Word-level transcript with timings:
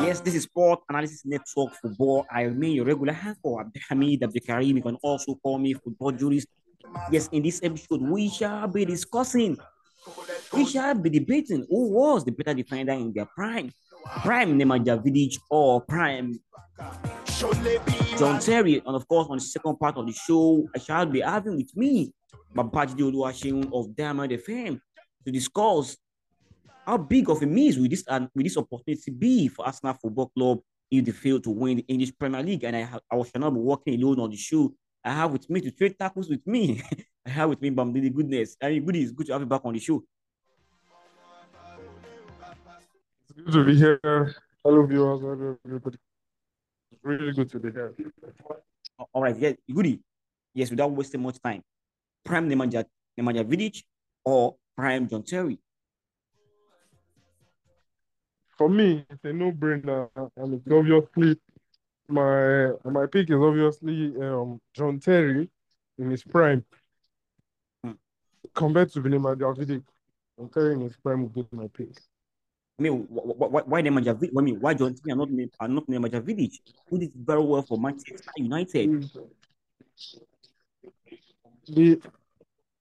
Yes, 0.00 0.20
this 0.20 0.34
is 0.34 0.42
Sport 0.44 0.80
Analysis 0.88 1.24
Network 1.24 1.74
Football. 1.74 2.26
I 2.30 2.42
remain 2.42 2.72
your 2.76 2.84
regular 2.84 3.12
host 3.12 3.38
for 3.42 3.64
Abdulhamid 3.64 4.20
Abdulkarim. 4.20 4.76
You 4.76 4.82
can 4.82 4.96
also 4.96 5.36
call 5.36 5.58
me 5.58 5.74
Football 5.74 6.12
Jurist. 6.12 6.48
Yes, 7.10 7.28
in 7.32 7.42
this 7.42 7.60
episode, 7.62 8.02
we 8.02 8.28
shall 8.28 8.68
be 8.68 8.84
discussing, 8.84 9.56
we 10.52 10.66
shall 10.66 10.94
be 10.94 11.10
debating 11.10 11.66
who 11.70 11.90
was 11.90 12.24
the 12.24 12.32
better 12.32 12.54
defender 12.54 12.92
in 12.92 13.12
their 13.12 13.26
prime. 13.26 13.72
Prime 14.22 14.58
Nemanja 14.58 15.02
Vidic 15.02 15.38
or 15.50 15.80
Prime 15.82 16.38
John 18.18 18.40
Terry. 18.40 18.82
And 18.84 18.96
of 18.96 19.06
course, 19.06 19.28
on 19.30 19.36
the 19.36 19.44
second 19.44 19.78
part 19.78 19.96
of 19.96 20.06
the 20.06 20.12
show, 20.12 20.68
I 20.74 20.78
shall 20.78 21.06
be 21.06 21.20
having 21.20 21.56
with 21.56 21.76
me 21.76 22.12
Babajide 22.54 23.02
Oluwaseun 23.02 23.70
of 23.72 23.94
Diamond 23.94 24.32
FM 24.32 24.80
to 25.24 25.30
discuss 25.30 25.96
how 26.86 26.96
big 26.96 27.28
of 27.28 27.42
a 27.42 27.46
miss 27.46 27.76
will 27.76 27.88
this 27.88 28.04
and 28.08 28.28
will 28.34 28.42
this 28.42 28.56
opportunity 28.56 29.10
be 29.10 29.48
for 29.48 29.66
Arsenal 29.66 29.94
Football 29.94 30.28
Club 30.28 30.58
if 30.90 31.04
they 31.04 31.12
fail 31.12 31.38
to 31.40 31.50
win 31.50 31.76
the 31.76 31.84
English 31.86 32.16
Premier 32.18 32.42
League? 32.42 32.64
And 32.64 32.74
I 32.74 32.80
have, 32.80 33.00
I 33.10 33.16
shall 33.16 33.40
not 33.40 33.50
be 33.50 33.60
working 33.60 33.94
alone 34.02 34.20
on 34.20 34.30
the 34.30 34.36
show. 34.36 34.72
I 35.04 35.12
have 35.12 35.32
with 35.32 35.48
me 35.50 35.60
to 35.60 35.70
trade 35.70 35.98
tackles 35.98 36.28
with 36.28 36.46
me. 36.46 36.82
I 37.26 37.30
have 37.30 37.50
with 37.50 37.60
me 37.60 37.70
Bamdidi 37.70 38.12
Goodness. 38.12 38.56
I 38.62 38.70
mean, 38.70 38.84
goodies, 38.84 39.12
good 39.12 39.26
to 39.26 39.32
have 39.32 39.42
you 39.42 39.46
back 39.46 39.60
on 39.64 39.74
the 39.74 39.80
show. 39.80 40.02
It's 43.20 43.32
good 43.32 43.52
to 43.52 43.64
be 43.64 43.76
here. 43.76 44.34
Hello, 44.64 44.86
viewers. 44.86 45.20
Hello, 45.20 45.56
everybody. 45.64 45.98
It's 46.90 47.04
really 47.04 47.32
good 47.32 47.50
to 47.50 47.60
be 47.60 47.70
here. 47.70 47.94
All 49.12 49.22
right, 49.22 49.36
yeah, 49.38 49.52
goody. 49.72 50.00
Yes, 50.54 50.70
without 50.70 50.90
wasting 50.90 51.22
much 51.22 51.40
time. 51.40 51.62
Prime 52.28 52.48
Nemanja, 52.50 52.84
Nemanja 53.18 53.42
Vidic 53.42 53.82
or 54.24 54.56
Prime 54.76 55.08
John 55.08 55.22
Terry? 55.22 55.58
For 58.58 58.68
me, 58.68 59.04
it's 59.08 59.24
a 59.24 59.32
no-brainer, 59.32 60.10
and 60.36 60.54
it's 60.54 60.70
obviously 60.70 61.38
my 62.08 62.72
my 62.84 63.06
pick 63.06 63.30
is 63.30 63.36
obviously 63.36 64.12
um 64.20 64.60
John 64.74 65.00
Terry 65.00 65.48
in 65.98 66.10
his 66.10 66.22
prime 66.22 66.64
Hmm. 67.82 67.92
compared 68.54 68.92
to 68.92 69.00
Nemanja 69.00 69.56
Vidic. 69.56 69.84
John 70.38 70.48
Terry 70.50 70.74
in 70.74 70.80
his 70.82 70.96
prime 70.96 71.22
would 71.22 71.34
be 71.34 71.46
my 71.56 71.68
pick. 71.68 71.96
I 72.78 72.82
mean, 72.82 73.06
wh- 73.06 73.36
wh- 73.38 73.50
wh- 73.52 73.68
why 73.68 73.80
Nemanja 73.82 74.14
Vidic? 74.18 74.32
I 74.36 74.42
mean, 74.42 74.60
why 74.60 74.74
John 74.74 74.94
Terry 74.94 75.12
and 75.12 75.18
not, 75.18 75.28
and 75.60 75.74
not 75.74 75.86
Nemanja 75.86 76.20
Vidic? 76.20 76.52
Who 76.90 76.98
did 76.98 77.12
very 77.14 77.42
well 77.42 77.62
for 77.62 77.78
Manchester 77.78 78.32
United? 78.36 79.08
The 81.68 82.00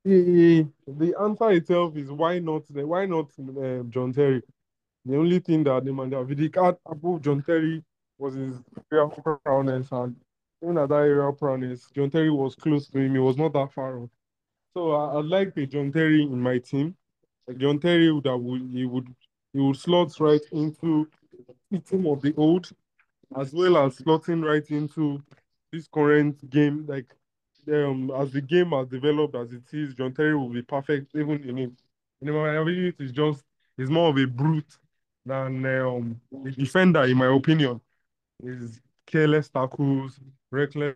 the 0.04 0.68
the 0.88 1.16
answer 1.20 1.52
itself 1.52 1.96
is 1.98 2.12
why 2.12 2.40
not 2.40 2.64
why 2.70 3.06
not 3.06 3.32
um, 3.40 3.88
John 3.90 4.14
Terry? 4.14 4.42
The 5.06 5.18
only 5.18 5.40
thing 5.40 5.64
that 5.64 5.84
Nemanja 5.84 6.26
Vidic 6.28 6.62
had 6.62 6.78
above 6.86 7.22
John 7.22 7.42
Terry 7.42 7.84
was 8.18 8.34
his 8.36 8.58
aerial 8.92 9.10
prowess, 9.10 9.92
and 9.92 10.16
even 10.62 10.78
at 10.78 10.90
that 10.90 10.96
aerial 10.96 11.34
prowess, 11.34 11.90
John 11.96 12.10
Terry 12.10 12.30
was 12.30 12.56
close 12.56 12.88
to 12.90 13.00
him. 13.00 13.14
He 13.14 13.20
was 13.20 13.38
not 13.38 13.54
that 13.54 13.72
far 13.74 14.00
off. 14.00 14.10
So 14.76 14.92
I, 14.92 15.20
I'd 15.20 15.26
like 15.26 15.56
a 15.58 15.66
John 15.66 15.92
Terry 15.92 16.24
in 16.24 16.42
my 16.42 16.60
team. 16.60 16.96
Like 17.48 17.58
John 17.58 17.80
Terry 17.80 18.12
would 18.12 18.28
he 18.72 18.86
would 18.86 19.08
he 19.54 19.60
would 19.60 19.78
slot 19.78 20.20
right 20.20 20.42
into 20.52 21.08
the 21.72 21.80
team 21.80 22.06
of 22.08 22.22
the 22.22 22.34
old, 22.36 22.70
as 23.40 23.54
well 23.54 23.78
as 23.78 23.98
slotting 23.98 24.44
right 24.44 24.70
into 24.70 25.24
this 25.72 25.88
current 25.88 26.50
game. 26.50 26.86
Like 26.88 27.14
um, 27.70 28.12
as 28.18 28.32
the 28.32 28.42
game 28.42 28.72
has 28.72 28.88
developed 28.88 29.36
as 29.36 29.52
it 29.52 29.64
is, 29.74 29.94
John 29.94 30.14
Terry 30.14 30.36
will 30.36 30.50
be 30.50 30.62
perfect 30.62 31.16
even 31.16 31.44
in 31.44 31.58
it. 31.58 31.72
Know, 32.22 32.34
my 32.34 32.56
ability 32.56 32.94
is 33.00 33.12
just 33.12 33.44
is 33.78 33.90
more 33.90 34.10
of 34.10 34.18
a 34.18 34.26
brute 34.26 34.78
than 35.26 35.66
um, 35.66 36.22
a 36.46 36.52
defender, 36.52 37.04
in 37.04 37.18
my 37.18 37.28
opinion. 37.28 37.80
Is 38.44 38.80
careless 39.06 39.50
tackles, 39.50 40.20
reckless 40.52 40.96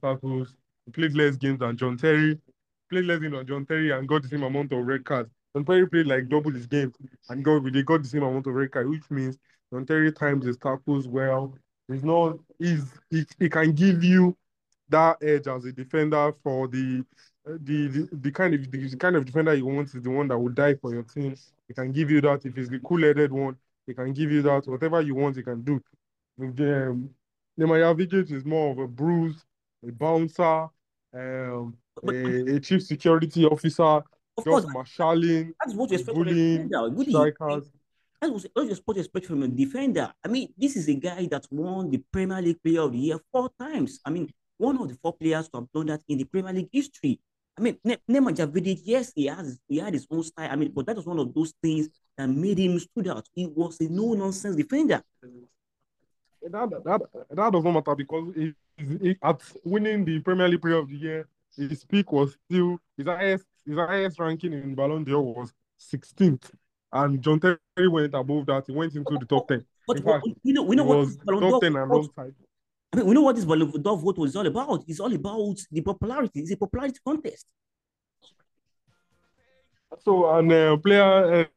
tackles. 0.00 0.56
Played 0.92 1.14
less 1.14 1.36
games 1.36 1.58
than 1.58 1.76
John 1.76 1.96
Terry. 1.96 2.38
Played 2.90 3.04
less 3.04 3.18
games 3.18 3.34
than 3.34 3.46
John 3.46 3.66
Terry 3.66 3.90
and 3.90 4.06
got 4.08 4.22
the 4.22 4.28
same 4.28 4.44
amount 4.44 4.72
of 4.72 4.86
red 4.86 5.04
cards. 5.04 5.30
John 5.54 5.64
Terry 5.64 5.88
played 5.88 6.06
like 6.06 6.28
double 6.28 6.52
his 6.52 6.66
games 6.66 6.94
and 7.28 7.44
got 7.44 7.64
they 7.72 7.82
got 7.82 8.02
the 8.02 8.08
same 8.08 8.22
amount 8.22 8.46
of 8.46 8.54
red 8.54 8.70
cards, 8.70 8.88
which 8.88 9.10
means 9.10 9.38
John 9.72 9.84
Terry 9.84 10.12
times 10.12 10.44
his 10.44 10.56
tackles 10.56 11.08
well. 11.08 11.54
He's 11.88 12.04
not 12.04 12.38
he's 12.58 12.84
he, 13.10 13.24
he 13.38 13.48
can 13.48 13.72
give 13.72 14.04
you 14.04 14.36
that 14.88 15.16
edge 15.22 15.46
as 15.48 15.64
a 15.64 15.72
defender 15.72 16.32
for 16.42 16.68
the 16.68 17.04
the 17.44 17.88
the, 17.88 18.08
the 18.12 18.30
kind 18.30 18.54
of 18.54 18.70
the, 18.70 18.88
the 18.88 18.96
kind 18.96 19.16
of 19.16 19.24
defender 19.24 19.54
you 19.54 19.66
want 19.66 19.94
is 19.94 20.02
the 20.02 20.10
one 20.10 20.28
that 20.28 20.38
will 20.38 20.52
die 20.52 20.74
for 20.74 20.92
your 20.92 21.02
team. 21.02 21.34
He 21.68 21.74
can 21.74 21.92
give 21.92 22.10
you 22.10 22.20
that. 22.22 22.44
If 22.44 22.56
it's 22.58 22.68
the 22.68 22.78
cool-headed 22.80 23.32
one, 23.32 23.56
he 23.86 23.94
can 23.94 24.12
give 24.12 24.30
you 24.30 24.42
that. 24.42 24.66
Whatever 24.66 25.00
you 25.00 25.14
want, 25.14 25.36
he 25.36 25.42
can 25.42 25.62
do. 25.62 25.80
Um, 26.38 27.10
Nemanja 27.58 27.94
Vidic 27.96 28.30
is 28.30 28.44
more 28.44 28.72
of 28.72 28.78
a 28.78 28.86
bruise, 28.86 29.44
a 29.86 29.90
bouncer, 29.90 30.68
um, 31.14 31.76
a, 32.06 32.56
a 32.56 32.60
chief 32.60 32.82
security 32.82 33.44
officer, 33.46 33.82
Of 33.82 34.44
course, 34.44 34.64
just 34.64 34.74
marshalling, 34.74 35.54
that's 35.60 35.74
what 35.74 35.90
you 35.90 35.96
expect 35.96 36.16
from 36.16 36.28
a 36.28 36.30
bullying, 36.30 37.08
strikers. 37.08 37.70
That's 38.20 38.32
what 38.32 38.46
what 38.52 38.66
you're 38.66 38.74
supposed 38.74 38.96
to 38.96 39.00
expect 39.00 39.26
from 39.26 39.42
a 39.42 39.48
defender. 39.48 40.12
I 40.24 40.28
mean, 40.28 40.52
this 40.56 40.76
is 40.76 40.88
a 40.88 40.94
guy 40.94 41.26
that 41.30 41.46
won 41.50 41.90
the 41.90 41.98
Premier 42.12 42.42
League 42.42 42.62
Player 42.62 42.82
of 42.82 42.92
the 42.92 42.98
Year 42.98 43.18
four 43.32 43.50
times. 43.58 44.00
I 44.04 44.10
mean, 44.10 44.30
one 44.58 44.76
of 44.80 44.88
the 44.88 44.94
four 45.02 45.12
players 45.14 45.48
to 45.48 45.58
have 45.58 45.72
done 45.72 45.86
that 45.86 46.02
in 46.08 46.18
the 46.18 46.24
Premier 46.24 46.52
League 46.52 46.68
history. 46.72 47.20
I 47.58 47.62
mean, 47.62 47.78
Ne- 47.84 47.98
Nemanja 48.10 48.46
Vidic, 48.50 48.80
yes, 48.84 49.12
he 49.14 49.26
has 49.26 49.58
he 49.68 49.78
had 49.78 49.94
his 49.94 50.06
own 50.10 50.22
style. 50.22 50.50
I 50.50 50.56
mean, 50.56 50.72
but 50.72 50.86
that 50.86 50.96
was 50.96 51.06
one 51.06 51.18
of 51.18 51.32
those 51.34 51.54
things 51.62 51.88
that 52.16 52.28
made 52.28 52.58
him 52.58 52.78
stood 52.78 53.08
out. 53.08 53.26
He 53.34 53.46
was 53.46 53.80
a 53.80 53.88
no-nonsense 53.88 54.56
defender. 54.56 55.02
That, 56.48 56.70
that, 56.84 57.00
that 57.30 57.52
does 57.52 57.64
not 57.64 57.72
matter 57.72 57.94
because 57.96 58.32
he, 58.36 58.54
he, 58.76 59.16
at 59.22 59.40
winning 59.64 60.04
the 60.04 60.20
Premier 60.20 60.48
League 60.48 60.62
Player 60.62 60.76
of 60.78 60.88
the 60.88 60.96
Year, 60.96 61.28
his 61.56 61.84
peak 61.84 62.12
was 62.12 62.36
still 62.44 62.78
his 62.96 63.06
highest 63.06 63.44
his 63.66 63.76
highest 63.76 64.18
ranking 64.20 64.52
in 64.52 64.74
Ballon 64.74 65.02
d'Or 65.02 65.22
was 65.22 65.52
16th, 65.80 66.50
and 66.92 67.20
John 67.20 67.40
Terry 67.40 67.88
went 67.88 68.14
above 68.14 68.46
that. 68.46 68.64
He 68.66 68.72
went 68.72 68.94
into 68.94 69.18
the 69.18 69.26
top 69.26 69.48
10. 69.48 69.64
But 69.88 69.96
In 69.96 70.02
fact, 70.04 70.26
we 70.44 70.52
know 70.52 70.62
we 70.62 70.76
know 70.76 70.84
what 70.84 70.98
was 70.98 71.16
Ballon 71.16 71.40
top 71.40 71.50
d'Or 71.50 71.60
10 71.60 71.76
and 71.76 71.88
vote- 71.88 71.94
wrong 71.94 72.10
side. 72.14 72.34
I 72.92 72.96
mean, 72.98 73.06
we 73.06 73.14
know 73.14 73.22
what 73.22 73.36
this 73.36 73.44
Ballon 73.44 73.70
vote 73.70 74.18
was 74.18 74.36
all 74.36 74.46
about. 74.46 74.84
It's 74.86 75.00
all 75.00 75.12
about 75.12 75.56
the 75.70 75.80
popularity. 75.80 76.40
It's 76.40 76.52
a 76.52 76.56
popularity 76.56 76.98
contest. 77.04 77.46
So, 80.02 80.30
and 80.36 80.52
uh, 80.52 80.76
player, 80.78 81.48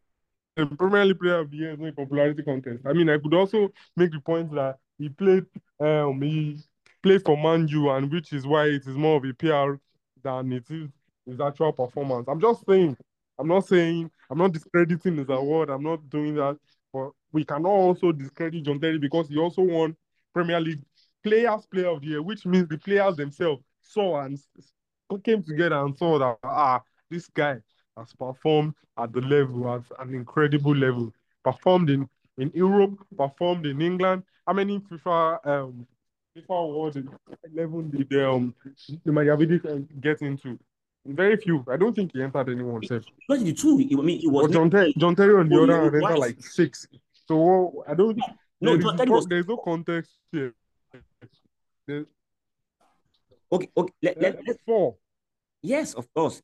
uh, 0.58 0.58
League 0.58 1.20
Player 1.20 1.40
of 1.40 1.52
the 1.52 1.58
Year 1.58 1.74
is 1.74 1.80
a 1.80 1.92
popularity 1.92 2.44
contest. 2.44 2.84
I 2.86 2.94
mean, 2.94 3.10
I 3.10 3.18
could 3.18 3.34
also 3.34 3.70
make 3.96 4.12
the 4.12 4.20
point 4.20 4.52
that 4.54 4.78
he 4.98 5.10
played, 5.10 5.46
um, 5.80 6.22
he 6.22 6.60
played 7.02 7.24
for 7.24 7.38
Man 7.38 7.68
U, 7.68 7.90
and 7.90 8.12
which 8.12 8.34
is 8.34 8.46
why 8.46 8.66
it 8.66 8.86
is 8.86 8.98
more 8.98 9.18
of 9.18 9.24
a 9.24 9.34
PR 9.34 9.80
than 10.24 10.52
it 10.52 10.66
is 10.70 10.90
his 11.26 11.40
actual 11.40 11.72
performance. 11.72 12.28
I'm 12.28 12.42
just 12.42 12.66
saying, 12.68 12.98
I'm 13.38 13.48
not 13.48 13.68
saying, 13.68 14.12
I'm 14.30 14.38
not 14.38 14.52
discrediting 14.52 15.18
his 15.18 15.30
award. 15.30 15.70
I'm 15.70 15.84
not 15.84 16.10
doing 16.10 16.36
that. 16.36 16.58
But 16.92 17.12
we 17.32 17.46
cannot 17.46 17.70
also 17.70 18.12
discredit 18.12 18.64
John 18.64 18.80
Terry 18.80 18.98
because 18.98 19.30
he 19.30 19.38
also 19.38 19.62
won 19.62 19.96
Premier 20.34 20.60
League 20.60 20.84
Players 21.24 21.66
Player 21.66 21.90
of 21.90 22.02
the 22.02 22.07
Year, 22.07 22.22
which 22.22 22.46
means 22.46 22.68
the 22.68 22.78
players 22.78 23.16
themselves 23.18 23.63
saw 23.81 24.22
and 24.22 24.40
came 25.24 25.44
together 25.44 25.75
and 25.78 25.97
saw 25.97 26.19
that 26.19 26.38
ah, 26.44 26.81
this 27.09 27.28
guy 27.28 27.57
has 27.97 28.13
performed 28.13 28.74
at 28.97 29.12
the 29.12 29.22
level, 29.22 29.74
at 29.74 29.84
an 30.00 30.13
incredible 30.13 30.75
level. 30.75 31.12
Performed 31.44 31.90
in, 31.90 32.07
in 32.38 32.52
Europe, 32.53 33.00
performed 33.18 33.66
in 33.66 33.81
England. 33.81 34.24
How 34.46 34.53
many 34.53 34.80
FIFA 34.80 35.46
um 35.46 35.88
FIFA 36.35 36.63
awards 36.63 36.97
11 37.56 37.91
did 37.91 38.24
um 38.24 38.53
the 39.06 39.12
Mayavidic 39.12 40.01
get 40.01 40.22
into? 40.22 40.59
Very 41.06 41.38
few. 41.38 41.66
I 41.72 41.78
don't 41.78 41.96
think 41.96 42.12
he 42.13 42.22
entered 42.22 42.50
anyone. 42.50 42.83
Sef. 42.83 43.04
Because 43.27 43.44
the 43.44 43.54
two, 43.54 43.80
I 43.80 44.01
mean, 44.01 44.22
it 44.22 44.27
was 44.27 44.48
But 44.48 44.54
John, 44.54 44.69
Ter- 44.69 44.92
John 44.98 45.15
Terry 45.15 45.39
on 45.39 45.50
the 45.50 45.63
other 45.63 45.74
hand 45.74 45.95
entered 45.95 46.19
like 46.19 46.42
six. 46.42 46.88
So 47.27 47.83
I 47.88 47.94
don't. 47.94 48.18
no, 48.60 48.72
there 48.72 48.80
is 48.80 48.83
John 48.83 48.98
Terry 48.98 49.10
was 49.10 49.25
there's 49.27 49.48
no 49.48 49.57
context 49.57 50.12
here. 50.31 50.54
There's, 51.89 52.06
okay. 53.51 53.68
Okay, 53.75 53.94
let, 54.03 54.21
let, 54.21 54.47
let- 54.47 54.57
four. 54.63 54.95
yes, 55.63 55.95
of 55.95 56.06
course. 56.13 56.39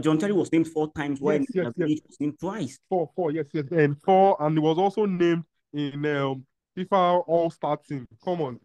John 0.00 0.16
Terry 0.18 0.32
was 0.32 0.52
named 0.52 0.68
four 0.68 0.92
times, 0.92 1.20
while 1.20 1.34
Yes, 1.40 1.46
yes, 1.52 1.72
yes. 1.76 1.98
Was 2.06 2.20
named 2.20 2.38
twice. 2.38 2.78
Four, 2.88 3.10
four, 3.16 3.32
yes, 3.32 3.46
yes, 3.52 3.64
and 3.72 4.00
four, 4.00 4.36
and 4.40 4.56
it 4.56 4.60
was 4.60 4.78
also 4.78 5.04
named 5.06 5.42
in 5.72 6.06
um 6.06 6.46
FIFA 6.78 7.24
All 7.26 7.50
Star 7.50 7.76
team. 7.78 8.06
Come 8.24 8.40
on, 8.42 8.60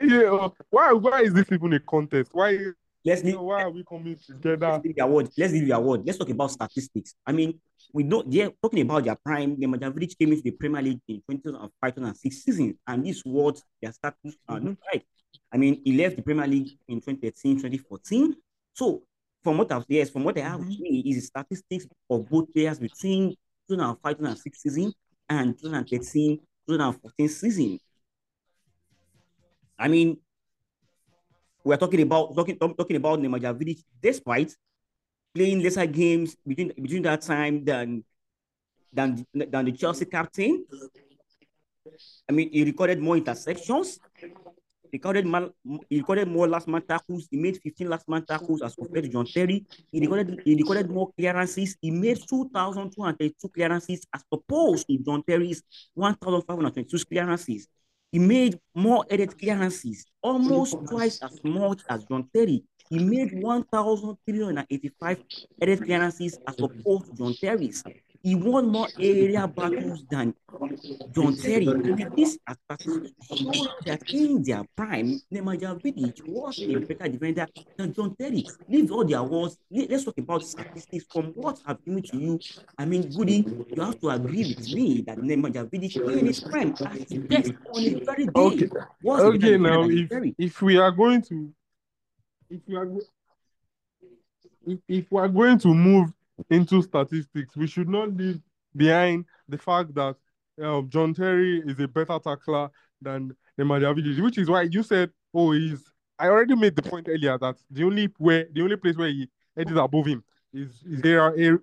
yeah. 0.00 0.22
uh, 0.32 0.48
Why, 0.70 0.92
why 0.94 1.20
is 1.20 1.34
this 1.34 1.52
even 1.52 1.74
a 1.74 1.80
contest? 1.80 2.30
Why, 2.32 2.56
Let's 3.04 3.22
leave, 3.22 3.38
why 3.38 3.62
are 3.64 3.70
we 3.70 3.84
coming 3.84 4.16
together? 4.26 4.56
let's 4.70 4.84
leave 4.84 4.96
the 4.96 5.04
award. 5.04 5.28
Let's 5.36 5.52
leave 5.52 5.66
the 5.66 5.76
award. 5.76 6.02
Let's 6.06 6.16
talk 6.18 6.30
about 6.30 6.50
statistics. 6.50 7.14
I 7.26 7.32
mean, 7.32 7.60
we 7.92 8.02
know 8.04 8.22
they're 8.26 8.50
talking 8.62 8.80
about 8.80 9.04
their 9.04 9.16
prime. 9.16 9.54
Nemanja 9.56 9.92
Vidic 9.92 10.18
came 10.18 10.30
into 10.32 10.42
the 10.42 10.50
Premier 10.52 10.80
League 10.82 11.00
in 11.08 11.22
2005 11.30 11.94
2006 11.94 12.36
season, 12.44 12.78
and 12.86 13.04
this 13.04 13.16
is 13.18 13.22
what 13.26 13.60
their 13.82 13.92
status 13.92 14.34
Mhm. 14.48 14.64
look 14.64 14.78
like. 14.92 15.04
I 15.52 15.56
mean, 15.56 15.80
he 15.84 15.96
left 15.96 16.16
the 16.16 16.22
Premier 16.22 16.46
League 16.46 16.70
in 16.88 17.00
2013 17.00 17.56
2014. 17.56 18.34
So 18.74 19.02
from 19.42 19.58
what 19.58 19.72
I've 19.72 19.84
yes, 19.88 20.10
from 20.10 20.24
what 20.24 20.36
I 20.38 20.42
have 20.42 20.60
mm-hmm. 20.60 20.68
with 20.68 20.80
me 20.80 21.02
is 21.06 21.26
statistics 21.26 21.86
of 22.10 22.28
both 22.28 22.52
players 22.52 22.78
between 22.78 23.34
2005 23.68 24.18
2006 24.18 24.62
season 24.62 24.92
and 25.28 25.58
2013 25.58 26.38
2014 26.68 27.28
season. 27.28 27.78
I 29.78 29.88
mean, 29.88 30.18
we're 31.64 31.76
talking 31.76 32.02
about 32.02 32.34
talking 32.34 32.58
talking 32.58 32.96
about 32.96 33.20
Nemanja 33.20 33.56
Vidic, 33.56 33.82
despite 34.02 34.54
playing 35.34 35.62
lesser 35.62 35.86
games 35.86 36.36
between 36.46 36.72
between 36.76 37.02
that 37.02 37.22
time 37.22 37.64
than 37.64 38.04
than 38.92 39.24
than 39.32 39.64
the 39.64 39.72
Chelsea 39.72 40.04
captain. 40.04 40.64
I 42.28 42.32
mean, 42.32 42.50
he 42.52 42.64
recorded 42.64 43.00
more 43.00 43.16
interceptions. 43.16 43.98
He 44.90 44.96
recorded, 44.96 45.26
he 45.90 45.98
recorded 45.98 46.28
more 46.28 46.48
last 46.48 46.66
man 46.66 46.82
tackles. 46.82 47.28
He 47.30 47.36
made 47.36 47.58
15 47.60 47.88
last 47.88 48.08
man 48.08 48.24
tackles 48.24 48.62
as 48.62 48.74
compared 48.74 49.04
to 49.04 49.10
John 49.10 49.26
Terry. 49.26 49.66
He 49.92 50.00
recorded, 50.00 50.40
he 50.44 50.54
recorded 50.54 50.90
more 50.90 51.10
clearances. 51.12 51.76
He 51.80 51.90
made 51.90 52.18
2,232 52.28 53.48
clearances 53.48 54.06
as 54.14 54.24
opposed 54.32 54.86
to 54.88 54.98
John 54.98 55.22
Terry's 55.22 55.62
1,522 55.94 57.04
clearances. 57.04 57.68
He 58.10 58.18
made 58.18 58.58
more 58.74 59.04
headed 59.10 59.38
clearances, 59.38 60.06
almost 60.22 60.76
twice 60.88 61.22
as 61.22 61.38
much 61.44 61.82
as 61.90 62.04
John 62.04 62.28
Terry. 62.34 62.64
He 62.88 62.98
made 62.98 63.42
1,385 63.42 65.22
headed 65.60 65.84
clearances 65.84 66.38
as 66.46 66.58
opposed 66.58 67.06
to 67.06 67.12
John 67.14 67.34
Terry's. 67.34 67.84
He 68.22 68.34
won 68.34 68.68
more 68.68 68.88
aerial 68.98 69.46
battles 69.46 70.04
than 70.10 70.34
John 71.14 71.36
Terry. 71.36 71.68
I 71.68 71.74
mean, 71.74 72.10
this 72.16 72.38
statistics 72.66 73.12
show 73.38 73.66
that 73.86 74.02
in 74.10 74.42
their 74.42 74.64
prime, 74.76 75.20
Nemanja 75.32 75.80
Vidic 75.80 76.26
was 76.26 76.58
a 76.60 76.78
better 76.80 77.08
defender 77.08 77.46
than 77.76 77.94
John 77.94 78.16
Terry. 78.16 78.44
Leave 78.68 78.90
all 78.90 79.04
the 79.04 79.14
awards. 79.14 79.58
Let's 79.70 80.04
talk 80.04 80.18
about 80.18 80.42
statistics 80.42 81.04
from 81.12 81.26
what 81.34 81.60
I've 81.64 81.84
given 81.84 82.02
to 82.02 82.16
you. 82.16 82.40
I 82.76 82.84
mean, 82.86 83.08
Goody, 83.14 83.44
you 83.74 83.82
have 83.82 84.00
to 84.00 84.08
agree 84.10 84.54
with 84.56 84.72
me 84.74 85.02
that 85.02 85.18
Nemanja 85.18 85.68
Vidic 85.70 85.96
in 86.18 86.26
his 86.26 86.40
prime 86.40 86.74
at 86.84 87.08
his 87.10 87.18
best 87.20 87.52
on 87.72 87.82
his 87.82 88.00
very 88.04 88.26
day. 88.26 88.32
Okay, 88.34 88.68
was 89.02 89.20
okay. 89.22 89.56
Now, 89.56 89.84
if 89.88 90.34
if 90.36 90.62
we 90.62 90.76
are 90.76 90.90
going 90.90 91.22
to, 91.22 91.52
if 92.50 92.60
we 92.66 92.76
are, 92.76 92.88
if, 94.66 94.78
if 94.88 95.06
we 95.10 95.20
are 95.20 95.28
going 95.28 95.58
to 95.58 95.68
move 95.68 96.12
into 96.50 96.82
statistics, 96.82 97.56
we 97.56 97.66
should 97.66 97.88
not 97.88 98.14
leave 98.16 98.40
behind 98.74 99.24
the 99.48 99.58
fact 99.58 99.94
that 99.94 100.16
um, 100.62 100.88
John 100.88 101.14
Terry 101.14 101.62
is 101.64 101.78
a 101.80 101.88
better 101.88 102.18
tackler 102.18 102.70
than 103.00 103.34
Nemanja 103.58 103.94
Vidic, 103.94 104.20
which 104.22 104.38
is 104.38 104.48
why 104.48 104.62
you 104.62 104.82
said, 104.82 105.10
"Oh, 105.32 105.52
he's." 105.52 105.84
I 106.18 106.26
already 106.28 106.56
made 106.56 106.74
the 106.74 106.82
point 106.82 107.08
earlier 107.08 107.38
that 107.38 107.56
the 107.70 107.84
only 107.84 108.08
where 108.18 108.46
the 108.52 108.62
only 108.62 108.76
place 108.76 108.96
where 108.96 109.08
he 109.08 109.28
edges 109.56 109.76
above 109.76 110.06
him 110.06 110.24
is 110.52 110.82
is 110.82 111.00
aerial 111.04 111.58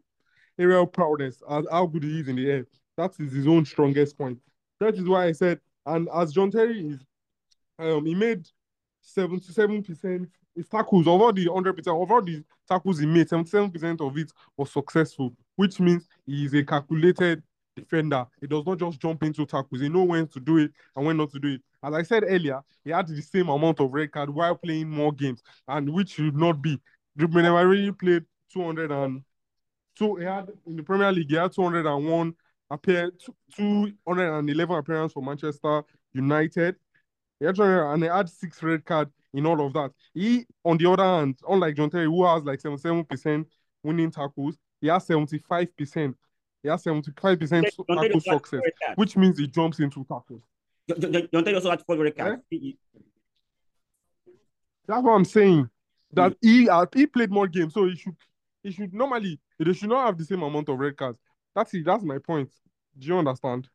aerial 0.57 0.87
prowess, 0.87 1.41
as 1.49 1.65
how 1.69 1.85
good 1.85 2.03
he 2.03 2.21
is 2.21 2.27
in 2.29 2.37
the 2.37 2.49
air. 2.49 2.65
That 2.95 3.11
is 3.19 3.33
his 3.33 3.47
own 3.47 3.65
strongest 3.65 4.17
point. 4.17 4.39
That 4.79 4.95
is 4.95 5.03
why 5.03 5.25
I 5.25 5.33
said, 5.33 5.59
and 5.85 6.07
as 6.13 6.31
John 6.31 6.51
Terry 6.51 6.87
is, 6.87 7.05
um, 7.79 8.05
he 8.05 8.15
made 8.15 8.47
seventy-seven 9.01 9.83
percent 9.83 10.29
his 10.55 10.67
tackles 10.67 11.07
all 11.07 11.31
the 11.33 11.45
hundred 11.45 11.73
percent 11.73 11.95
of 12.01 12.09
all 12.09 12.21
the 12.21 12.43
tackles 12.67 12.99
he 12.99 13.05
made, 13.05 13.27
seventy-seven 13.29 13.71
percent 13.71 14.01
of 14.01 14.17
it 14.17 14.31
was 14.57 14.71
successful, 14.71 15.33
which 15.55 15.79
means 15.79 16.07
he 16.25 16.45
is 16.45 16.53
a 16.53 16.63
calculated 16.63 17.43
defender. 17.75 18.25
He 18.39 18.47
does 18.47 18.65
not 18.65 18.77
just 18.77 18.99
jump 18.99 19.23
into 19.23 19.45
tackles. 19.45 19.81
He 19.81 19.89
knows 19.89 20.07
when 20.07 20.27
to 20.27 20.39
do 20.39 20.57
it 20.57 20.71
and 20.95 21.05
when 21.05 21.17
not 21.17 21.31
to 21.31 21.39
do 21.39 21.55
it. 21.55 21.61
As 21.83 21.93
I 21.93 22.03
said 22.03 22.23
earlier, 22.25 22.61
he 22.83 22.91
had 22.91 23.07
the 23.07 23.21
same 23.21 23.49
amount 23.49 23.79
of 23.79 23.91
red 23.91 24.11
card 24.11 24.29
while 24.29 24.55
playing 24.55 24.89
more 24.89 25.11
games, 25.11 25.43
and 25.67 25.93
which 25.93 26.11
should 26.11 26.35
not 26.35 26.61
be. 26.61 26.79
Whenever 27.17 27.67
really 27.67 27.91
played 27.91 28.23
200 28.53 28.91
and 28.91 29.23
two, 29.97 30.15
he 30.15 30.25
had 30.25 30.49
in 30.65 30.75
the 30.75 30.83
Premier 30.83 31.11
League, 31.11 31.29
he 31.29 31.35
had 31.35 31.51
201 31.51 32.33
appear 32.71 33.11
211 33.55 34.75
appearance 34.77 35.13
for 35.13 35.21
Manchester 35.21 35.83
United. 36.13 36.75
200 37.41 37.93
and 37.93 38.03
he 38.03 38.09
had 38.09 38.29
six 38.29 38.61
red 38.63 38.85
card 38.85 39.09
in 39.33 39.45
all 39.45 39.65
of 39.65 39.73
that. 39.73 39.91
He, 40.13 40.45
on 40.63 40.77
the 40.77 40.89
other 40.89 41.03
hand, 41.03 41.37
unlike 41.47 41.75
John 41.75 41.89
Terry, 41.89 42.05
who 42.05 42.25
has 42.25 42.43
like 42.43 42.61
77% 42.61 43.45
winning 43.83 44.11
tackles, 44.11 44.55
he 44.81 44.87
has 44.87 45.05
75%. 45.07 46.13
He 46.63 46.69
has 46.69 46.83
75% 46.83 47.15
tackle 48.03 48.19
success, 48.21 48.49
four 48.49 48.59
red 48.63 48.73
cards. 48.83 48.97
which 48.97 49.17
means 49.17 49.37
he 49.37 49.47
jumps 49.47 49.79
into 49.79 50.03
tackles. 50.05 50.41
John, 50.89 51.01
John, 51.01 51.27
John 51.33 51.43
Terry 51.43 51.55
also 51.55 51.69
had 51.69 51.83
four 51.85 51.97
red 51.97 52.17
cards. 52.17 52.41
That's 54.87 55.03
what 55.03 55.11
I'm 55.11 55.25
saying. 55.25 55.69
That 56.13 56.35
he 56.41 56.69
uh, 56.69 56.85
he 56.93 57.07
played 57.07 57.31
more 57.31 57.47
games, 57.47 57.73
so 57.73 57.85
he 57.85 57.95
should 57.95 58.15
he 58.63 58.71
should 58.71 58.93
normally 58.93 59.39
they 59.59 59.73
should 59.73 59.89
not 59.89 60.05
have 60.05 60.17
the 60.17 60.23
same 60.23 60.43
amount 60.43 60.69
of 60.69 60.79
red 60.79 60.95
cards. 60.95 61.19
That's 61.53 61.73
it. 61.73 61.83
That's 61.85 62.03
my 62.03 62.19
point. 62.19 62.49
Do 62.97 63.07
you 63.07 63.17
understand? 63.17 63.67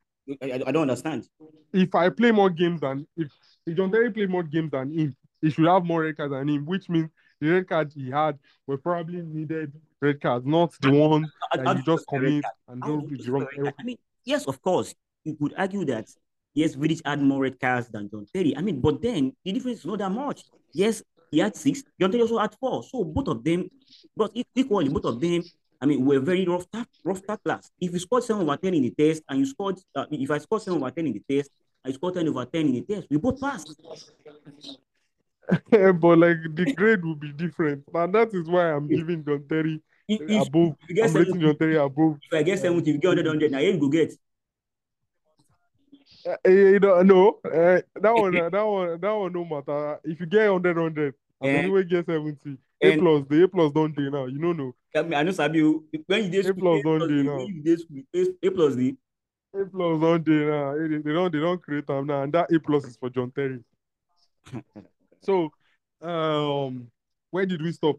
I, 0.43 0.47
I- 0.53 0.63
I 0.69 0.73
don't 0.73 0.83
understand. 0.83 1.29
If 1.73 1.95
I 1.95 2.09
play 2.09 2.31
more 2.31 2.49
games 2.51 2.81
than 2.81 3.07
if 3.17 3.31
if 3.67 3.77
John 3.77 3.91
Terry 3.91 4.11
played 4.11 4.31
more 4.31 4.43
games 4.43 4.71
than 4.71 4.91
him, 4.93 5.17
he 5.41 5.51
should 5.51 5.67
have 5.67 5.85
more 5.85 6.03
red 6.03 6.17
cards 6.17 6.33
than 6.33 6.49
him, 6.49 6.67
which 6.67 6.89
means 6.89 7.09
the 7.41 7.49
red 7.51 7.69
cards 7.69 7.95
he 7.95 8.11
had 8.11 8.39
were 8.67 8.79
probably 8.79 9.23
needed 9.23 9.73
red 10.01 10.21
cards, 10.21 10.45
not 10.47 10.73
the 10.81 10.91
one 10.91 11.23
How- 11.23 11.57
that 11.57 11.67
how 11.67 11.73
you 11.73 11.79
you 11.79 11.85
just 11.85 12.05
say 12.11 12.19
red 12.19 12.27
commit 12.27 12.45
and 12.69 12.83
do 12.83 13.17
the 13.17 13.33
wrong? 13.33 13.47
I 13.79 13.83
mean, 13.83 13.99
yes, 14.25 14.47
of 14.47 14.61
course, 14.63 14.95
you 15.25 15.37
could 15.37 15.55
argue 15.57 15.85
that 15.87 16.09
yes, 16.55 16.75
Vidic 16.75 17.01
had 17.05 17.23
more 17.23 17.43
red 17.43 17.59
cards 17.61 17.89
than 17.89 18.11
John 18.11 18.27
Terry. 18.33 18.57
I 18.57 18.61
mean, 18.61 18.81
but 18.81 19.01
then 19.01 19.33
the 19.45 19.53
difference 19.53 19.81
is 19.81 19.87
not 19.87 19.99
that 19.99 20.11
much. 20.11 20.45
Yes, 20.73 21.03
he 21.31 21.39
had 21.39 21.57
six. 21.57 21.83
John 22.01 22.11
Terry 22.11 22.23
also 22.23 22.39
had 22.39 22.55
four. 22.59 22.83
So 22.83 23.05
both 23.05 23.29
of 23.29 23.45
them, 23.45 23.69
but 24.17 24.33
equally, 24.55 24.89
both 24.89 25.05
of 25.05 25.21
them. 25.21 25.43
I 25.83 25.87
mean, 25.87 26.05
were 26.05 26.21
very 26.21 26.45
rough, 26.45 26.67
rough 27.03 27.23
tacklers. 27.27 27.71
If 27.81 27.93
you 27.95 27.99
scored 27.99 28.23
seven 28.23 28.43
over 28.43 28.55
ten 28.59 28.75
in 28.75 28.83
the 28.83 28.91
test, 28.91 29.23
and 29.27 29.39
you 29.39 29.47
scored, 29.47 29.79
uh, 29.95 30.05
if 30.11 30.31
I 30.31 30.37
scored 30.37 30.61
seven 30.61 30.79
over 30.83 30.91
ten 30.91 31.07
in 31.07 31.15
the 31.15 31.23
test, 31.27 31.51
I 31.85 31.93
scored 31.93 32.15
ten 32.15 32.29
over 32.29 32.45
ten 32.45 32.67
in 32.67 32.73
the 32.75 32.81
test. 32.83 33.07
We 33.11 33.17
both 33.17 33.41
passed. 33.41 33.81
but 35.71 36.19
like 36.19 36.37
the 36.55 36.73
grade 36.77 37.05
will 37.05 37.17
be 37.17 37.33
different. 37.33 37.85
And 37.95 38.15
that 38.15 38.33
is 38.35 38.49
why 38.49 38.73
I'm 38.73 38.87
giving 38.89 39.25
John 39.25 39.45
Terry 39.49 39.81
If, 40.09 40.21
if, 40.23 40.47
above. 40.47 40.77
if 40.83 40.89
you 40.89 40.95
get 40.95 41.09
I'm 41.11 41.15
rating 41.17 41.35
70, 41.35 41.47
John 41.47 41.57
Terry 41.59 41.77
above. 41.77 42.19
if 42.23 42.39
I 42.39 42.43
get 42.43 42.59
seventy, 42.59 42.91
if 42.91 42.95
you 42.95 43.01
get 43.01 43.09
hundred, 43.09 43.27
hundred, 43.27 43.51
now 43.53 43.59
here 43.59 43.73
you 43.73 43.81
go 43.81 43.89
get. 43.89 44.13
Uh, 46.27 46.37
you 46.51 46.79
know, 46.81 47.03
no, 47.03 47.39
uh, 47.47 47.81
that 48.01 48.15
one, 48.15 48.37
uh, 48.37 48.51
that 48.51 48.63
one, 48.63 49.01
that 49.01 49.11
one 49.13 49.33
no 49.33 49.45
matter. 49.45 49.99
If 50.05 50.21
you 50.21 50.27
get 50.27 50.51
100, 50.53 50.77
100, 50.77 51.15
and 51.41 51.51
Eh. 51.51 51.59
anyway 51.61 51.85
get 51.85 52.05
70, 52.05 52.59
A 52.83 52.99
plus, 52.99 53.25
the 53.29 53.43
A 53.45 53.49
plus 53.49 53.73
don't 53.73 53.97
do 53.97 54.11
now. 54.11 54.27
You 54.27 54.39
know, 54.39 54.53
no. 54.53 54.75
I 54.95 54.99
I 55.01 55.23
know 55.23 55.31
Sabi, 55.33 55.59
you- 55.61 55.85
when 56.07 56.25
you 56.25 56.31
did 56.31 56.47
A 56.47 56.55
plus 56.55 56.83
don't 56.85 56.99
plus 56.99 57.09
dey 57.09 57.23
D, 57.23 57.23
now. 57.23 58.05
A- 58.15 58.47
A 58.47 58.51
plus 58.51 58.77
D. 58.77 58.97
A 59.53 59.65
plus 59.65 60.01
don't 60.01 60.25
do 60.25 60.51
now. 60.51 60.75
They, 60.77 60.99
they 60.99 61.13
don't, 61.13 61.33
they 61.33 61.41
don't 61.41 61.63
create 61.63 61.87
them 61.87 62.07
now, 62.07 62.23
and 62.23 62.33
that 62.33 62.53
A 62.53 62.61
plus 62.61 62.85
is 62.85 62.97
for 62.97 63.11
John 63.11 63.31
Terry. 63.31 63.61
So, 65.23 65.51
um, 66.01 66.91
where 67.31 67.45
did 67.45 67.61
we 67.61 67.73
stop? 67.73 67.97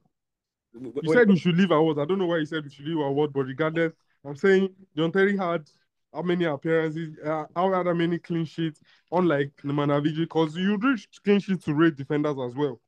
You 0.73 1.13
said 1.13 1.27
we 1.27 1.37
should 1.37 1.55
leave 1.55 1.69
awards. 1.69 1.99
I 1.99 2.05
don't 2.05 2.17
know 2.17 2.25
why 2.25 2.37
you 2.37 2.47
said 2.47 2.63
we 2.63 2.71
should 2.71 2.87
leave 2.87 2.97
our 2.97 3.09
award, 3.09 3.31
but 3.31 3.41
regardless, 3.41 3.93
I'm 4.25 4.35
saying 4.35 4.69
John 4.97 5.11
Terry 5.11 5.37
had 5.37 5.69
how 6.13 6.21
many 6.23 6.45
appearances, 6.45 7.15
uh, 7.23 7.45
how 7.55 7.71
how 7.71 7.93
many 7.93 8.17
clean 8.17 8.45
sheets, 8.45 8.81
unlike 9.11 9.51
Nemanja 9.63 10.03
Vidic, 10.03 10.17
because 10.21 10.55
you 10.55 10.77
reach 10.77 11.07
clean 11.23 11.39
sheets 11.39 11.65
to 11.65 11.73
rate 11.73 11.95
defenders 11.95 12.37
as 12.39 12.55
well. 12.55 12.79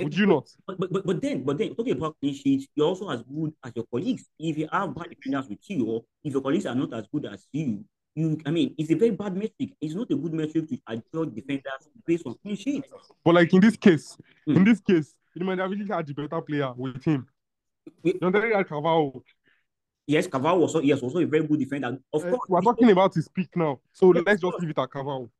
Would 0.00 0.16
you 0.16 0.26
not? 0.26 0.48
But, 0.66 0.80
but, 0.80 0.92
but, 0.92 1.06
but 1.06 1.22
then, 1.22 1.44
but 1.44 1.58
then, 1.58 1.74
talking 1.74 1.92
about 1.92 2.16
clean 2.20 2.34
sheets, 2.34 2.66
you're 2.74 2.86
also 2.86 3.08
as 3.10 3.22
good 3.22 3.52
as 3.64 3.72
your 3.74 3.84
colleagues. 3.86 4.24
If 4.38 4.58
you 4.58 4.68
have 4.72 4.94
bad 4.94 5.10
defenders 5.10 5.48
with 5.48 5.58
you, 5.68 5.86
or 5.86 6.04
if 6.24 6.32
your 6.32 6.42
colleagues 6.42 6.66
are 6.66 6.74
not 6.74 6.92
as 6.92 7.06
good 7.12 7.26
as 7.26 7.46
you, 7.52 7.84
you, 8.14 8.38
I 8.44 8.50
mean, 8.50 8.74
it's 8.78 8.90
a 8.90 8.94
very 8.94 9.10
bad 9.10 9.34
metric. 9.34 9.70
It's 9.80 9.94
not 9.94 10.10
a 10.10 10.16
good 10.16 10.32
metric 10.34 10.68
to 10.68 10.78
adjudge 10.86 11.34
defenders 11.34 11.88
based 12.06 12.26
on 12.26 12.34
clean 12.42 12.56
sheets. 12.56 12.88
But 13.24 13.34
like 13.34 13.52
in 13.52 13.60
this 13.60 13.76
case, 13.76 14.16
in 14.46 14.56
Hmm. 14.56 14.64
this 14.64 14.80
case, 14.80 15.14
Nemanja 15.38 15.66
Vidic 15.68 15.94
had 15.94 16.06
the 16.06 16.12
better 16.14 16.40
player 16.42 16.72
with 16.76 17.02
him. 17.04 17.26
We- 18.02 18.18
had. 18.20 19.22
Yes, 20.06 20.26
Carvalho 20.26 20.58
was 20.60 20.74
also, 20.74 20.84
yes, 20.86 21.00
also 21.00 21.20
a 21.20 21.24
very 21.26 21.46
good 21.46 21.58
defender. 21.60 21.96
Of 22.12 22.24
Uh, 22.24 22.30
course, 22.30 22.48
we're 22.48 22.60
talking 22.60 22.90
about 22.90 23.14
his 23.14 23.28
peak 23.28 23.48
now, 23.56 23.80
so 23.92 24.12
Yes, 24.14 24.24
let's 24.26 24.42
just 24.42 24.60
leave 24.60 24.70
it 24.70 24.78
at 24.78 24.90
Carvalho. 24.90 25.30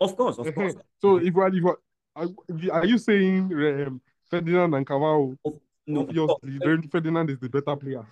of 0.00 0.16
course, 0.16 0.36
of 0.38 0.52
course. 0.54 0.74
so 1.00 1.16
if 1.18 1.32
we're, 1.32 1.46
if 1.56 1.62
we're, 1.62 1.76
are, 2.16 2.28
are 2.72 2.84
you 2.84 2.98
saying 2.98 3.52
um, 3.52 4.00
Ferdinand 4.30 4.74
and 4.74 4.86
Carvalho? 4.86 5.36
Of, 5.44 5.60
no, 5.86 6.00
Obviously. 6.00 6.88
Ferdinand 6.90 7.30
is 7.30 7.38
the 7.38 7.48
better 7.48 7.76
player. 7.76 8.04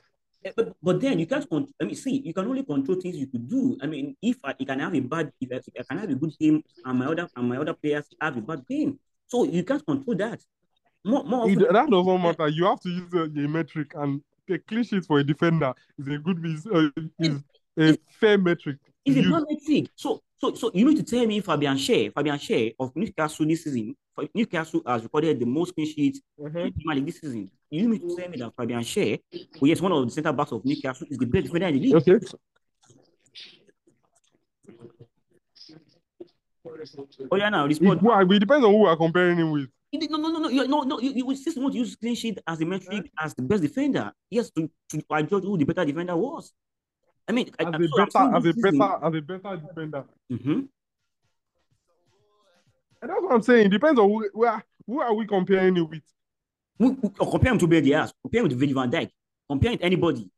But, 0.57 0.77
but 0.83 1.01
then 1.01 1.19
you 1.19 1.27
can't. 1.27 1.49
Con- 1.49 1.69
I 1.81 1.85
mean, 1.85 1.95
see, 1.95 2.23
you 2.25 2.35
can 2.35 2.47
only 2.47 2.65
control 2.65 3.01
things 3.01 3.17
you 3.17 3.27
could 3.27 3.49
do. 3.49 3.77
I 3.81 3.87
mean, 3.87 4.17
if 4.21 4.37
I, 4.45 4.55
you 4.59 4.67
can 4.67 4.81
have 4.81 4.95
a 4.95 5.01
bad, 5.01 5.33
if 5.41 5.51
I, 5.53 5.57
if 5.57 5.87
I 5.91 5.95
can 5.95 5.99
have 5.99 6.11
a 6.11 6.15
good 6.15 6.33
game, 6.39 6.63
and 6.85 6.99
my 6.99 7.07
other 7.07 7.29
and 7.37 7.49
my 7.49 7.57
other 7.59 7.75
players 7.75 8.07
have 8.21 8.37
a 8.37 8.41
bad 8.41 8.67
game, 8.67 8.99
so 9.27 9.45
you 9.45 9.63
can't 9.65 9.85
control 9.85 10.17
that. 10.17 10.41
More, 11.05 11.25
more 11.25 11.49
It, 11.49 11.59
that 11.59 11.91
doesn't 11.91 12.23
matter. 12.23 12.49
You 12.49 12.65
have 12.67 12.81
to 12.81 12.89
use 12.89 13.13
a, 13.15 13.23
a 13.23 13.49
metric, 13.49 13.93
and 13.95 14.23
a 14.49 14.59
clean 14.59 14.85
sheet 14.85 15.05
for 15.07 15.19
a 15.21 15.25
defender 15.25 15.73
is 15.99 16.09
a 16.09 16.19
good 16.19 16.45
is, 16.45 16.67
uh, 16.67 16.89
is 17.19 17.43
a 17.79 17.99
fair 18.19 18.39
metric. 18.39 18.79
it's 19.05 19.27
a 19.27 19.31
bad 19.31 19.45
metric. 19.49 19.91
So, 19.95 20.23
so, 20.39 20.55
so 20.55 20.71
you 20.75 20.85
need 20.89 20.97
to 20.97 21.05
tell 21.05 21.27
me 21.27 21.41
Fabian 21.41 21.77
Schär, 21.77 22.13
Fabian 22.13 22.37
Schär 22.37 22.75
of 22.79 22.95
Newcastle 22.97 23.47
this 23.47 23.65
season 23.65 23.95
Newcastle 24.35 24.83
has 24.87 25.03
recorded 25.03 25.39
the 25.41 25.47
most 25.47 25.75
clean 25.75 25.87
sheets 25.87 26.21
in 26.39 27.05
this 27.05 27.21
season. 27.21 27.51
You 27.71 27.89
mean 27.89 28.01
to 28.01 28.17
tell 28.17 28.29
me 28.29 28.37
that 28.39 28.53
Fabian 28.57 28.81
Schär, 28.81 29.19
who 29.59 29.67
is 29.67 29.81
one 29.81 29.93
of 29.93 30.05
the 30.05 30.11
centre 30.11 30.33
backs 30.33 30.53
of 30.53 30.65
Newcastle, 30.65 31.07
is 31.11 31.17
the 31.19 31.27
best 31.27 31.45
defender 31.47 31.69
in 31.69 31.75
the 31.75 31.81
league? 31.81 31.95
Okay. 31.95 32.19
Oh 37.31 37.37
yeah, 37.37 37.49
now 37.49 37.65
It, 37.65 37.69
respond. 37.69 38.03
well, 38.03 38.21
it 38.21 38.39
depends 38.39 38.65
on 38.65 38.71
who 38.73 38.79
we're 38.79 38.97
comparing 38.97 39.39
him 39.39 39.51
with. 39.51 39.69
No, 39.95 40.17
no, 40.17 40.31
no, 40.31 40.39
no, 40.41 40.49
you, 40.49 40.67
no, 40.69 40.83
no. 40.83 41.01
You, 41.01 41.13
you 41.15 41.35
just 41.35 41.59
want 41.59 41.73
to 41.75 41.79
use 41.79 41.97
clean 41.97 42.15
sheet 42.15 42.39
as 42.47 42.61
a 42.61 42.65
metric 42.65 43.11
as 43.19 43.35
the 43.35 43.43
best 43.43 43.63
defender. 43.63 44.11
Yes, 44.31 44.51
to, 44.53 44.71
to 44.91 45.03
I 45.11 45.23
judge 45.23 45.43
who 45.43 45.59
the 45.59 45.65
better 45.65 45.85
defender 45.85 46.17
was. 46.17 46.53
I 47.29 47.33
mean, 47.33 47.51
I, 47.59 47.65
As 47.65 47.67
I'm 47.69 47.75
a 47.75 47.79
better, 47.79 48.37
as 48.37 48.45
a 48.47 48.53
better, 48.55 49.05
as 49.05 49.15
a 49.15 49.21
better 49.21 49.57
defender. 49.57 50.05
Mhm. 50.31 50.69
And 53.03 53.11
that's 53.11 53.21
what 53.21 53.33
I'm 53.33 53.43
saying. 53.43 53.67
It 53.67 53.71
depends 53.71 53.99
on 54.01 54.09
who, 54.09 54.29
where, 54.33 54.65
who 54.87 55.01
are 55.01 55.13
we 55.13 55.27
comparing 55.27 55.77
it 55.77 55.83
with. 55.83 56.03
Who- 56.79 56.95
who- 56.95 57.13
oh, 57.21 57.27
or 57.27 57.31
compare 57.33 57.53
him 57.53 57.59
to 57.59 57.67
Ruben 57.67 57.85
Diaz, 57.85 58.13
compare 58.23 58.43
him 58.43 58.49
to 58.49 58.57
Virgil 58.57 58.75
van 58.75 58.91
Dijk, 58.91 59.11
compare 59.49 59.73
him 59.73 59.79
to 59.79 59.85
anybody. 59.85 60.31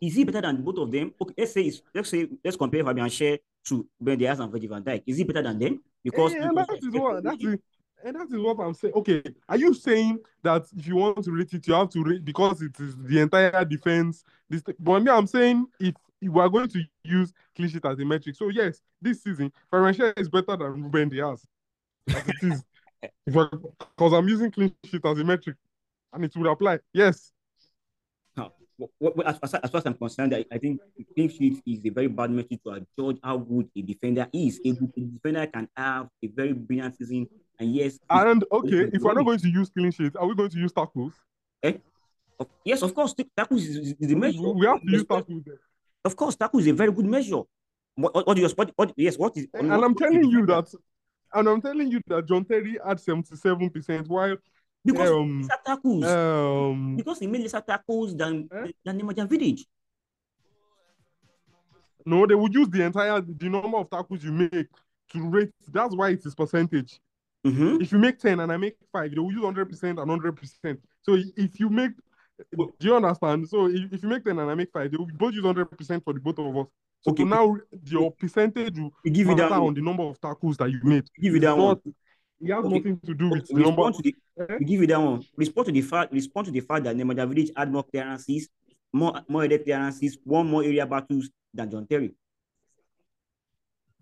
Is 0.00 0.14
he 0.14 0.24
better 0.24 0.40
than 0.40 0.62
both 0.62 0.78
of 0.78 0.90
them? 0.90 1.12
Okay, 1.20 1.34
let's 1.38 1.52
say 1.52 1.72
let's 1.94 2.08
say 2.08 2.28
let's 2.44 2.56
compare 2.56 2.82
Fabian 2.84 3.06
Schär 3.08 3.38
to 3.66 3.86
Ruben 4.00 4.18
Diaz 4.18 4.40
and 4.40 4.50
Virgil 4.50 4.70
van 4.70 4.82
Dijk. 4.82 5.02
Is 5.06 5.18
he 5.18 5.24
better 5.24 5.42
than 5.42 5.58
them? 5.58 5.80
Because 6.02 6.32
and 6.34 6.56
that 6.56 6.68
is 6.72 6.88
what 6.90 7.22
that 7.22 7.34
is, 7.40 7.58
and 8.04 8.16
that 8.16 8.26
is 8.26 8.34
what 8.40 8.58
I'm 8.58 8.74
saying. 8.74 8.94
Okay, 8.94 9.22
are 9.48 9.56
you 9.58 9.74
saying 9.74 10.18
that 10.42 10.64
if 10.76 10.86
you 10.86 10.96
want 10.96 11.22
to 11.24 11.30
rate 11.30 11.52
it, 11.52 11.66
you 11.68 11.74
have 11.74 11.90
to 11.90 12.02
rate 12.02 12.24
because 12.24 12.62
it 12.62 12.78
is 12.80 12.96
the 12.96 13.20
entire 13.20 13.64
defense? 13.64 14.24
This, 14.50 14.62
but 14.78 15.00
me, 15.00 15.10
I'm 15.10 15.26
saying 15.28 15.66
if 15.78 15.94
we 16.20 16.40
are 16.40 16.48
going 16.48 16.68
to 16.68 16.82
use 17.04 17.32
clean 17.54 17.68
sheet 17.68 17.84
as 17.84 17.98
a 17.98 18.04
metric, 18.04 18.34
so 18.34 18.48
yes, 18.48 18.80
this 19.00 19.22
season, 19.22 19.52
Fabian 19.70 19.94
Schär 19.94 20.18
is 20.18 20.28
better 20.28 20.56
than 20.56 20.82
Ruben 20.82 21.08
Diaz. 21.10 21.44
As 22.08 22.28
it 22.28 22.42
is, 22.42 22.64
because 23.26 24.12
I'm 24.12 24.28
using 24.28 24.50
clean 24.50 24.74
sheet 24.84 25.04
as 25.04 25.18
a 25.18 25.24
metric, 25.24 25.56
and 26.12 26.24
it 26.24 26.32
would 26.36 26.46
apply. 26.46 26.78
Yes, 26.92 27.32
what- 28.98 29.26
as, 29.26 29.38
as, 29.42 29.54
as 29.54 29.70
far 29.70 29.78
as 29.78 29.86
I'm 29.86 29.94
concerned, 29.94 30.34
I, 30.34 30.44
I 30.50 30.58
think 30.58 30.80
clean 31.14 31.28
sheet 31.28 31.62
is 31.66 31.80
a 31.84 31.90
very 31.90 32.08
bad 32.08 32.30
metric 32.30 32.60
to 32.64 32.84
judge 32.98 33.18
how 33.22 33.38
good 33.38 33.68
a 33.76 33.82
defender 33.82 34.26
is. 34.32 34.60
A 34.64 34.72
defender 34.72 35.46
can 35.46 35.68
have 35.76 36.08
a 36.22 36.26
very 36.28 36.52
brilliant 36.52 36.96
season, 36.96 37.28
and 37.58 37.72
yes, 37.74 37.98
and 38.10 38.44
okay, 38.50 38.90
if 38.92 39.02
we're 39.02 39.12
not 39.14 39.24
going 39.24 39.38
to 39.38 39.48
use 39.48 39.70
clean 39.70 39.90
sheet, 39.92 40.16
are 40.16 40.26
we 40.26 40.34
going 40.34 40.50
to 40.50 40.58
use 40.58 40.72
tackles? 40.72 41.12
Eh? 41.62 41.74
of- 42.40 42.48
yes, 42.64 42.82
of 42.82 42.94
course, 42.94 43.14
tackles 43.36 43.62
is, 43.64 43.94
is 44.00 44.08
the 44.08 44.14
measure. 44.14 44.40
We 44.40 44.66
have 44.66 44.80
to 44.80 44.90
use 44.90 45.04
tackles. 45.04 45.42
Of 46.04 46.16
course, 46.16 46.34
tackle 46.34 46.60
is 46.60 46.66
a 46.66 46.72
very 46.72 46.90
good 46.92 47.06
measure. 47.06 47.42
What, 47.94 48.14
what, 48.26 48.26
what, 48.56 48.72
what, 48.74 48.92
yes, 48.96 49.16
what 49.16 49.36
is? 49.36 49.46
And 49.54 49.70
what- 49.70 49.84
I'm 49.84 49.94
telling 49.94 50.24
you 50.24 50.46
that, 50.46 50.74
and 51.34 51.48
I'm 51.48 51.60
telling 51.60 51.90
you 51.90 52.00
that 52.06 52.26
John 52.26 52.44
Terry 52.44 52.78
had 52.84 52.98
77%, 52.98 54.08
while 54.08 54.36
because 54.84 55.10
um, 55.10 55.42
lesser 55.42 55.60
tackles. 55.64 56.04
um, 56.04 56.96
because 56.96 57.18
he 57.20 57.26
made 57.26 57.42
lesser 57.42 57.60
tackles 57.60 58.16
than 58.16 58.48
Eh? 58.52 58.70
than 58.84 59.00
Nemanja 59.00 59.26
Vidic. 59.28 59.64
no, 62.04 62.26
they 62.26 62.34
would 62.34 62.52
use 62.54 62.68
the 62.68 62.82
entire 62.82 63.20
the 63.20 63.48
number 63.48 63.78
of 63.78 63.88
tackles 63.90 64.24
you 64.24 64.32
make 64.32 64.66
to 65.12 65.28
rate. 65.28 65.50
That's 65.72 65.94
why 65.94 66.10
it 66.10 66.24
is 66.26 66.34
percentage. 66.34 67.00
Mhm. 67.46 67.80
If 67.82 67.92
you 67.92 67.98
make 67.98 68.18
10 68.18 68.40
and 68.40 68.52
I 68.52 68.56
make 68.56 68.76
five, 68.92 69.10
they 69.10 69.18
will 69.18 69.32
use 69.32 69.42
100% 69.44 69.98
and 69.98 70.10
100%. 70.10 70.78
So 71.02 71.16
if 71.36 71.58
you 71.58 71.68
make, 71.70 71.92
do 72.56 72.72
you 72.80 72.94
understand? 72.96 73.48
So 73.48 73.66
if, 73.66 73.92
if 73.92 74.02
you 74.02 74.08
make 74.08 74.24
10 74.24 74.38
and 74.38 74.50
I 74.50 74.54
make 74.54 74.70
five, 74.72 74.90
they 74.90 74.96
will 74.96 75.06
both 75.06 75.34
use 75.34 75.44
100% 75.44 76.04
for 76.04 76.12
the 76.12 76.20
both 76.20 76.38
of 76.38 76.56
us. 76.56 76.66
So 77.02 77.10
Okay. 77.10 77.24
now 77.24 77.56
your 77.84 78.12
percentage 78.12 78.78
will 78.78 78.92
give 79.04 79.26
you 79.26 79.34
that 79.34 79.50
on 79.52 79.74
the 79.74 79.80
number 79.82 80.04
of 80.04 80.20
tackles 80.20 80.56
that 80.58 80.70
you 80.70 80.80
made. 80.84 81.04
Give 81.20 81.34
you 81.34 81.40
that 81.40 81.56
one. 81.56 81.80
It 82.40 82.52
has 82.52 82.64
Okay. 82.64 82.74
nothing 82.76 83.00
to 83.00 83.14
do 83.14 83.30
with 83.30 83.46
the 83.48 83.54
Okay, 83.54 83.62
number. 83.62 83.82
respond 83.82 83.94
to 83.96 84.02
the, 84.02 84.16
Eh? 84.38 84.58
give 84.58 84.80
you 84.80 84.86
that 84.86 85.00
one. 85.00 85.22
Respond 85.36 85.66
to 85.66 85.72
the 85.72 85.80
fact. 85.82 86.12
Respond 86.12 86.46
to 86.46 86.52
the 86.52 86.60
fact 86.60 86.84
that 86.84 86.96
Nemanja 86.96 87.26
Vidic 87.28 87.50
had 87.56 87.72
more 87.72 87.82
clearances, 87.84 88.48
more 88.92 89.20
more 89.28 89.42
headed 89.42 89.64
clearances, 89.64 90.16
one 90.24 90.46
more 90.48 90.62
aerial 90.62 90.86
battles 90.86 91.28
than 91.52 91.70
John 91.70 91.86
Terry. 91.86 92.14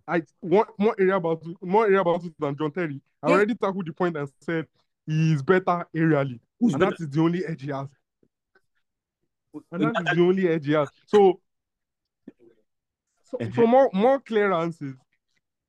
I 0.07 0.23
want 0.42 0.69
more 0.78 0.95
aerial 0.99 1.21
battles, 1.21 1.54
more 1.62 1.87
aerial 1.87 2.04
battles 2.04 2.30
than 2.38 2.57
John 2.57 2.71
Terry. 2.73 3.00
I 3.23 3.28
Yeah. 3.28 3.35
already 3.35 3.54
tackled 3.54 3.87
the 3.87 3.92
point 3.92 4.16
and 4.16 4.28
said 4.40 4.66
he 5.07 5.33
is 5.33 5.42
better 5.42 5.87
aerially, 5.97 6.38
Who's 6.59 6.75
and 6.75 6.80
better? 6.80 6.97
that 6.97 7.00
is 7.00 7.09
the 7.11 7.21
only 7.21 7.45
edge 7.47 7.62
he 7.62 7.71
has. 7.71 7.88
And 9.73 9.83
that 9.83 9.97
Uh, 9.97 10.14
the 10.14 10.21
only 10.23 10.49
edge 10.49 10.66
he 10.66 10.73
has. 10.73 10.88
So, 11.07 11.40
so, 13.30 13.38
Uh-huh. 13.40 13.66
more 13.66 13.90
more 13.92 14.20
clearances, 14.20 14.94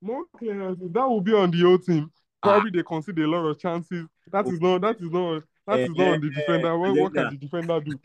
more 0.00 0.24
clearances. 0.36 0.90
That 0.92 1.08
will 1.08 1.20
be 1.20 1.32
on 1.32 1.50
the 1.50 1.64
old 1.64 1.84
team. 1.84 2.10
Ah. 2.42 2.48
Probably 2.48 2.70
they 2.72 2.82
concede 2.82 3.18
a 3.20 3.26
lot 3.26 3.46
of 3.46 3.58
chances. 3.58 4.06
That 4.30 4.46
is 4.48 4.60
not. 4.60 4.80
That 4.80 5.00
is 5.00 5.10
not. 5.10 5.44
That 5.66 5.80
is 5.80 5.90
not 5.90 6.14
on 6.14 6.20
the 6.20 6.30
defender. 6.30 6.76
What, 6.76 6.96
what 6.96 7.14
can 7.14 7.30
the 7.30 7.36
defender 7.36 7.80
do? 7.80 7.98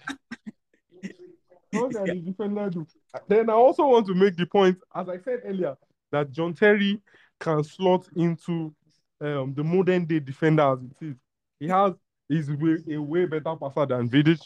What 1.72 1.92
can 1.92 2.06
the 2.06 2.22
defender 2.22 2.70
do? 2.70 2.88
Then 3.28 3.50
I 3.50 3.54
also 3.54 3.88
want 3.88 4.06
to 4.08 4.14
make 4.14 4.36
the 4.36 4.46
point, 4.46 4.78
as 4.94 5.10
I 5.10 5.18
said 5.18 5.42
earlier, 5.44 5.76
that 6.12 6.32
John 6.32 6.54
Terry 6.54 7.02
can 7.40 7.64
slot 7.64 8.08
into 8.16 8.74
um, 9.22 9.54
the 9.56 9.64
modern 9.64 10.06
day 10.06 10.20
defender 10.20 10.64
as 10.64 10.80
it 10.84 11.06
is. 11.08 11.16
He 11.60 11.68
has 11.68 11.94
he's 12.30 12.52
way, 12.52 12.78
a 12.92 12.98
way 13.02 13.26
better 13.26 13.56
passer 13.56 13.86
than 13.88 14.08
Vidic. 14.08 14.42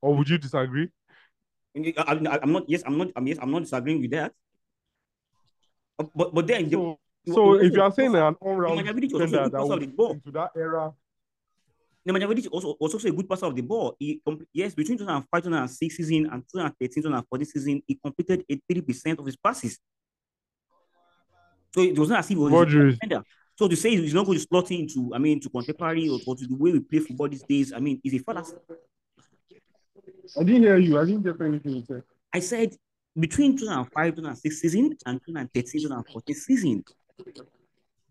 Or 0.00 0.14
would 0.16 0.28
you 0.28 0.38
disagree? 0.38 0.88
I, 1.76 1.94
I, 1.96 2.38
I'm 2.42 2.52
not. 2.52 2.64
Yes, 2.68 2.82
I'm 2.86 2.98
not. 2.98 3.08
I'm 3.16 3.26
yes. 3.26 3.38
I'm 3.40 3.50
not 3.50 3.62
disagreeing 3.62 4.00
with 4.00 4.10
that. 4.12 4.32
But 5.98 6.34
but 6.34 6.46
then 6.46 6.70
So, 6.70 6.98
the- 7.24 7.32
so 7.32 7.54
if 7.54 7.72
you 7.72 7.82
are 7.82 7.92
saying 7.92 8.14
an 8.14 8.34
all-round 8.40 8.80
Nemanja 8.80 8.92
Vidic 8.94 9.12
was 9.12 9.22
also 9.22 9.36
a 9.36 9.48
defender 9.48 9.48
that 9.50 9.96
will 9.96 10.10
into 10.12 10.30
that 10.32 10.50
era, 10.56 10.92
Nemanja 12.08 12.48
also 12.50 12.72
also 12.72 12.98
a 13.08 13.12
good 13.12 13.28
passer 13.28 13.46
of 13.46 13.54
the 13.54 13.62
ball. 13.62 13.94
He 13.98 14.20
yes, 14.52 14.74
between 14.74 14.98
2005, 14.98 15.42
2006 15.42 15.96
season 15.96 16.26
and 16.32 16.42
2013, 16.50 17.02
2014 17.02 17.46
season, 17.46 17.82
he 17.86 17.94
completed 17.94 18.44
83% 18.48 19.18
of 19.20 19.26
his 19.26 19.36
passes. 19.36 19.78
So 21.74 21.80
it 21.82 21.98
was 21.98 22.08
not 22.10 22.18
as 22.20 22.26
if 22.26 22.30
he 22.30 22.36
was 22.36 22.52
a 22.52 22.56
defender. 22.92 23.22
So 23.54 23.68
to 23.68 23.76
say 23.76 23.90
he's 23.90 24.14
not 24.14 24.26
going 24.26 24.38
to 24.38 24.44
slot 24.44 24.70
into, 24.70 25.12
I 25.14 25.18
mean, 25.18 25.38
to 25.40 25.48
contemporary 25.48 26.08
or, 26.08 26.18
or 26.26 26.34
to 26.36 26.46
the 26.46 26.54
way 26.56 26.72
we 26.72 26.80
play 26.80 26.98
football 26.98 27.28
these 27.28 27.42
days, 27.42 27.72
I 27.72 27.78
mean, 27.78 28.00
is 28.02 28.14
a 28.14 28.18
fallacy. 28.18 28.56
I 30.38 30.42
didn't 30.44 30.62
hear 30.62 30.78
you. 30.78 30.98
I 30.98 31.04
didn't 31.04 31.22
get 31.22 31.40
anything 31.40 31.76
you 31.76 31.84
said. 31.86 32.02
I 32.32 32.40
said 32.40 32.74
between 33.18 33.56
2005, 33.56 34.16
2006 34.16 34.60
season 34.60 34.96
and 35.06 35.20
2013, 35.26 35.82
2014 35.82 36.34
season, 36.34 36.84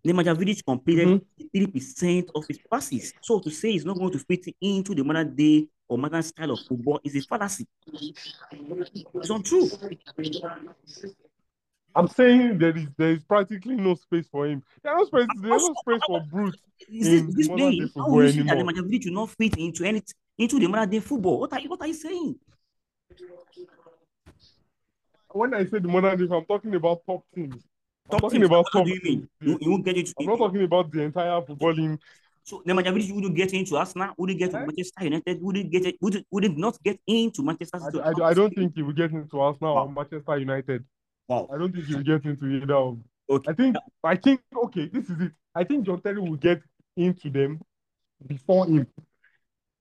Nemanja 0.05 0.35
Vidic 0.35 0.65
completed 0.65 1.07
mm-hmm. 1.07 1.57
83% 1.57 2.29
of 2.35 2.45
his 2.47 2.59
passes. 2.69 3.13
So 3.21 3.39
to 3.39 3.49
say 3.51 3.71
he's 3.71 3.85
not 3.85 3.97
going 3.97 4.11
to 4.11 4.19
fit 4.19 4.45
into 4.59 4.95
the 4.95 5.03
modern 5.03 5.35
day 5.35 5.67
or 5.87 5.97
modern 5.97 6.23
style 6.23 6.51
of 6.51 6.59
football 6.67 6.99
is 7.03 7.15
a 7.15 7.21
fallacy. 7.21 7.67
It's 7.93 9.29
untrue. 9.29 9.69
I'm 11.93 12.07
saying 12.07 12.57
there 12.57 12.75
is 12.75 12.87
there 12.97 13.11
is 13.11 13.23
practically 13.23 13.75
no 13.75 13.95
space 13.95 14.25
for 14.31 14.47
him. 14.47 14.63
There's 14.81 14.95
no 14.97 15.05
space. 15.05 15.27
There's 15.41 15.67
no 15.67 15.75
space 15.81 16.01
for 16.07 16.21
Brute. 16.21 16.57
Is 16.89 17.25
this, 17.25 17.35
this 17.35 17.47
day 17.49 17.81
how 17.95 18.19
you 18.19 18.31
say 18.31 18.41
that. 18.43 18.57
Nemanja 18.57 18.81
Vidic 18.87 19.05
will 19.05 19.13
not 19.13 19.29
fit 19.31 19.57
into 19.57 19.83
any 19.83 20.01
into 20.37 20.57
the 20.57 20.67
modern 20.67 20.89
day 20.89 20.99
football? 21.01 21.41
What 21.41 21.53
are 21.53 21.59
you 21.59 21.69
what 21.69 21.81
are 21.81 21.87
you 21.87 21.93
saying? 21.93 22.39
When 25.33 25.53
I 25.53 25.65
say 25.65 25.79
the 25.79 25.87
modern 25.87 26.17
day, 26.17 26.35
I'm 26.35 26.45
talking 26.45 26.73
about 26.75 27.01
top 27.05 27.23
teams. 27.33 27.55
I'm 28.05 28.11
Top 28.11 28.21
talking 28.21 28.41
teams, 28.41 28.49
about 28.49 28.65
top 28.73 28.85
do 28.85 28.91
you 28.91 28.99
mean? 29.03 29.29
You, 29.41 29.57
you 29.61 29.71
won't 29.71 29.85
get 29.85 29.97
it. 29.97 30.11
I'm 30.19 30.25
not 30.25 30.37
talking 30.37 30.63
about 30.63 30.91
the 30.91 31.01
entire 31.03 31.41
footballing. 31.41 31.97
So 32.43 32.61
Nemanja 32.67 32.91
Vidic 32.93 33.13
wouldn't 33.13 33.35
get 33.35 33.53
into 33.53 33.77
Arsenal, 33.77 34.09
wouldn't 34.17 34.39
get 34.39 34.51
to 34.51 34.57
Eh? 34.57 34.65
Manchester 34.65 35.03
United, 35.03 35.41
wouldn't 35.41 35.71
get 35.71 35.85
it, 35.85 35.95
would 36.01 36.25
would 36.31 36.57
not 36.57 36.81
get 36.83 36.99
into 37.05 37.43
Manchester 37.43 37.79
I, 38.03 38.09
I, 38.09 38.29
I 38.29 38.33
don't 38.33 38.53
think 38.53 38.73
he 38.75 38.81
will 38.81 38.93
get 38.93 39.11
into 39.11 39.39
Arsenal 39.39 39.75
Wow. 39.75 39.85
or 39.85 39.91
Manchester 39.91 40.37
United. 40.37 40.83
Wow. 41.27 41.47
I 41.53 41.57
don't 41.59 41.71
think 41.71 41.85
he 41.85 41.95
will 41.95 42.03
get 42.03 42.25
into 42.25 42.45
either 42.47 42.73
of. 42.73 42.97
Okay. 43.29 43.51
I 43.51 43.53
think 43.53 43.75
I 44.03 44.15
think 44.15 44.41
okay, 44.65 44.87
this 44.87 45.09
is 45.09 45.21
it. 45.21 45.31
I 45.53 45.63
think 45.63 45.85
John 45.85 46.01
Terry 46.01 46.19
will 46.19 46.35
get 46.35 46.61
into 46.97 47.29
them 47.29 47.61
before 48.25 48.65
him. 48.65 48.87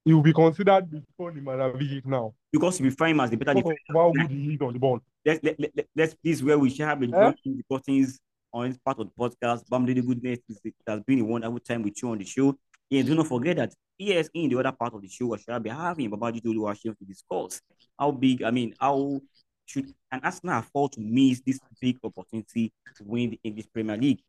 He 0.04 0.12
will 0.12 0.22
be 0.22 0.32
considered 0.32 0.90
before 0.90 1.32
Nemanja 1.32 1.74
Vidic 1.74 2.06
now. 2.06 2.34
Because 2.52 2.80
we 2.80 2.90
find 2.90 3.12
him 3.12 3.20
as 3.20 3.30
the 3.30 3.36
better 3.36 3.54
defender. 3.54 3.76
how 3.88 4.12
good 4.12 4.30
he 4.30 4.54
is 4.54 4.60
on 4.60 4.72
the 4.74 4.78
ball. 4.78 5.00
Let's 5.24 5.42
let, 5.44 5.60
let, 5.60 5.70
let, 5.76 5.86
let's 5.94 6.14
please 6.14 6.42
where 6.42 6.58
we 6.58 6.70
shall 6.70 6.88
have 6.88 7.00
been 7.00 7.14
Eh? 7.14 7.32
the 7.44 7.62
curtains 7.70 8.18
on 8.52 8.68
this 8.68 8.78
part 8.78 8.98
of 8.98 9.08
the 9.08 9.12
podcast. 9.18 9.68
Bam 9.68 9.86
Lady 9.86 10.00
Goodness 10.02 10.38
it 10.64 10.74
has 10.86 11.00
been 11.00 11.20
a 11.20 11.24
wonderful 11.24 11.60
time 11.60 11.82
with 11.82 12.02
you 12.02 12.10
on 12.10 12.18
the 12.18 12.24
show. 12.24 12.56
Yeah, 12.88 13.02
do 13.02 13.14
not 13.14 13.26
forget 13.28 13.56
that 13.56 13.72
yes, 14.00 14.28
in 14.34 14.48
the 14.48 14.58
other 14.58 14.72
part 14.72 14.94
of 14.94 15.02
the 15.02 15.08
show, 15.08 15.26
we 15.26 15.38
shall 15.38 15.60
be 15.60 15.70
having 15.70 16.10
Babajide 16.10 16.46
Oluwaseun 16.46 16.96
to 16.98 17.04
discuss 17.06 17.60
how 17.98 18.10
big, 18.10 18.42
I 18.42 18.50
mean, 18.50 18.74
how 18.80 19.20
should 19.66 19.92
an 20.10 20.20
Arsenal 20.24 20.58
afford 20.58 20.92
to 20.92 21.00
miss 21.00 21.40
this 21.46 21.60
big 21.80 21.98
opportunity 22.02 22.72
to 22.96 23.04
win 23.04 23.30
the 23.30 23.40
English 23.44 23.66
Premier 23.72 23.96
League? 23.96 24.20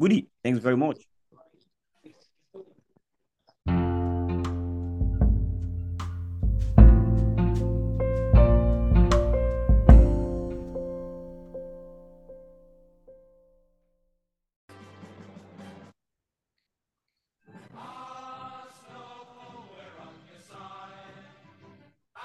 Goody, 0.00 0.26
thanks 0.42 0.58
very 0.58 0.76
much. 0.76 0.98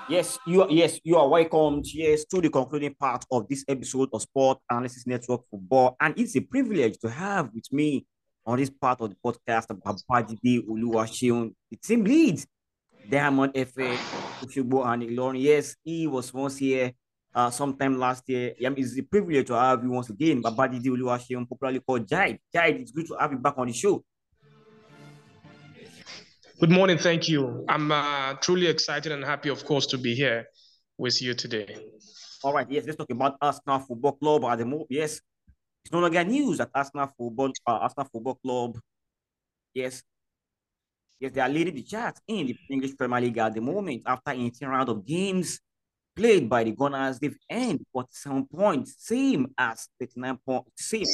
Yes, 0.09 0.39
you 0.47 0.63
are, 0.63 0.71
yes, 0.71 0.99
you 1.03 1.17
are 1.17 1.29
welcome. 1.29 1.81
Yes, 1.83 2.25
to 2.25 2.41
the 2.41 2.49
concluding 2.49 2.95
part 2.95 3.23
of 3.29 3.47
this 3.47 3.63
episode 3.67 4.09
of 4.11 4.23
Sport 4.23 4.57
Analysis 4.67 5.05
Network 5.05 5.41
Football. 5.51 5.95
And 6.01 6.17
it's 6.17 6.35
a 6.35 6.41
privilege 6.41 6.97
to 7.01 7.09
have 7.11 7.53
with 7.53 7.71
me 7.71 8.07
on 8.43 8.57
this 8.57 8.71
part 8.71 8.99
of 9.01 9.11
the 9.11 9.15
podcast 9.23 9.67
Babajide 9.67 10.65
Oluwaseun, 10.67 11.53
the 11.69 11.77
team 11.77 12.03
lead, 12.03 12.43
Diamond 13.07 13.53
FM, 13.53 13.97
Oshogbo 14.41 14.83
and 14.91 15.03
Ilorin. 15.03 15.43
Yes, 15.43 15.75
he 15.83 16.07
was 16.07 16.33
once 16.33 16.57
here 16.57 16.91
uh, 17.35 17.51
sometime 17.51 17.99
last 17.99 18.23
year. 18.27 18.55
It's 18.57 18.97
a 18.97 19.03
privilege 19.03 19.45
to 19.45 19.53
have 19.53 19.83
you 19.83 19.91
once 19.91 20.09
again, 20.09 20.41
Babajide 20.41 20.85
Oluwaseun, 20.87 21.47
popularly 21.47 21.81
called 21.81 22.07
Jide. 22.07 22.39
Jide, 22.51 22.81
it's 22.81 22.91
good 22.91 23.05
to 23.09 23.15
have 23.19 23.31
you 23.31 23.37
back 23.37 23.59
on 23.59 23.67
the 23.67 23.73
show. 23.73 24.03
Good 26.59 26.71
morning. 26.71 26.97
Thank 26.97 27.29
you. 27.29 27.63
I'm 27.69 27.89
uh, 27.89 28.33
truly 28.41 28.67
excited 28.67 29.13
and 29.13 29.23
happy, 29.23 29.47
of 29.47 29.63
course, 29.63 29.85
to 29.87 29.97
be 29.97 30.13
here 30.13 30.45
with 30.97 31.21
you 31.21 31.33
today. 31.33 31.77
All 32.43 32.53
right. 32.53 32.69
Yes, 32.69 32.83
let's 32.85 32.97
talk 32.97 33.09
about 33.09 33.37
Arsenal 33.41 33.79
Football 33.79 34.11
Club 34.17 34.43
at 34.43 34.57
the 34.57 34.65
moment. 34.65 34.87
Yes, 34.89 35.21
it's 35.85 35.93
no 35.93 35.99
longer 36.01 36.21
news 36.25 36.57
that 36.57 36.69
Arsenal 36.75 37.07
Football 37.17 37.53
uh, 37.65 37.71
Arsenal 37.71 38.09
Football 38.11 38.35
Club. 38.43 38.77
Yes, 39.73 40.03
yes, 41.17 41.31
they 41.31 41.39
are 41.39 41.47
leading 41.47 41.75
the 41.75 41.83
chart 41.83 42.19
in 42.27 42.47
the 42.47 42.57
English 42.69 42.97
Premier 42.97 43.21
League 43.21 43.37
at 43.37 43.53
the 43.53 43.61
moment 43.61 44.01
after 44.05 44.31
18 44.31 44.67
round 44.67 44.89
of 44.89 45.05
games 45.05 45.61
played 46.13 46.49
by 46.49 46.65
the 46.65 46.71
Gunners. 46.71 47.19
They've 47.19 47.37
earned 47.49 47.85
47 47.93 48.47
points, 48.53 48.95
same 48.97 49.47
as 49.57 49.87
39 49.97 50.37
points. 50.45 50.71
Same, 50.75 51.05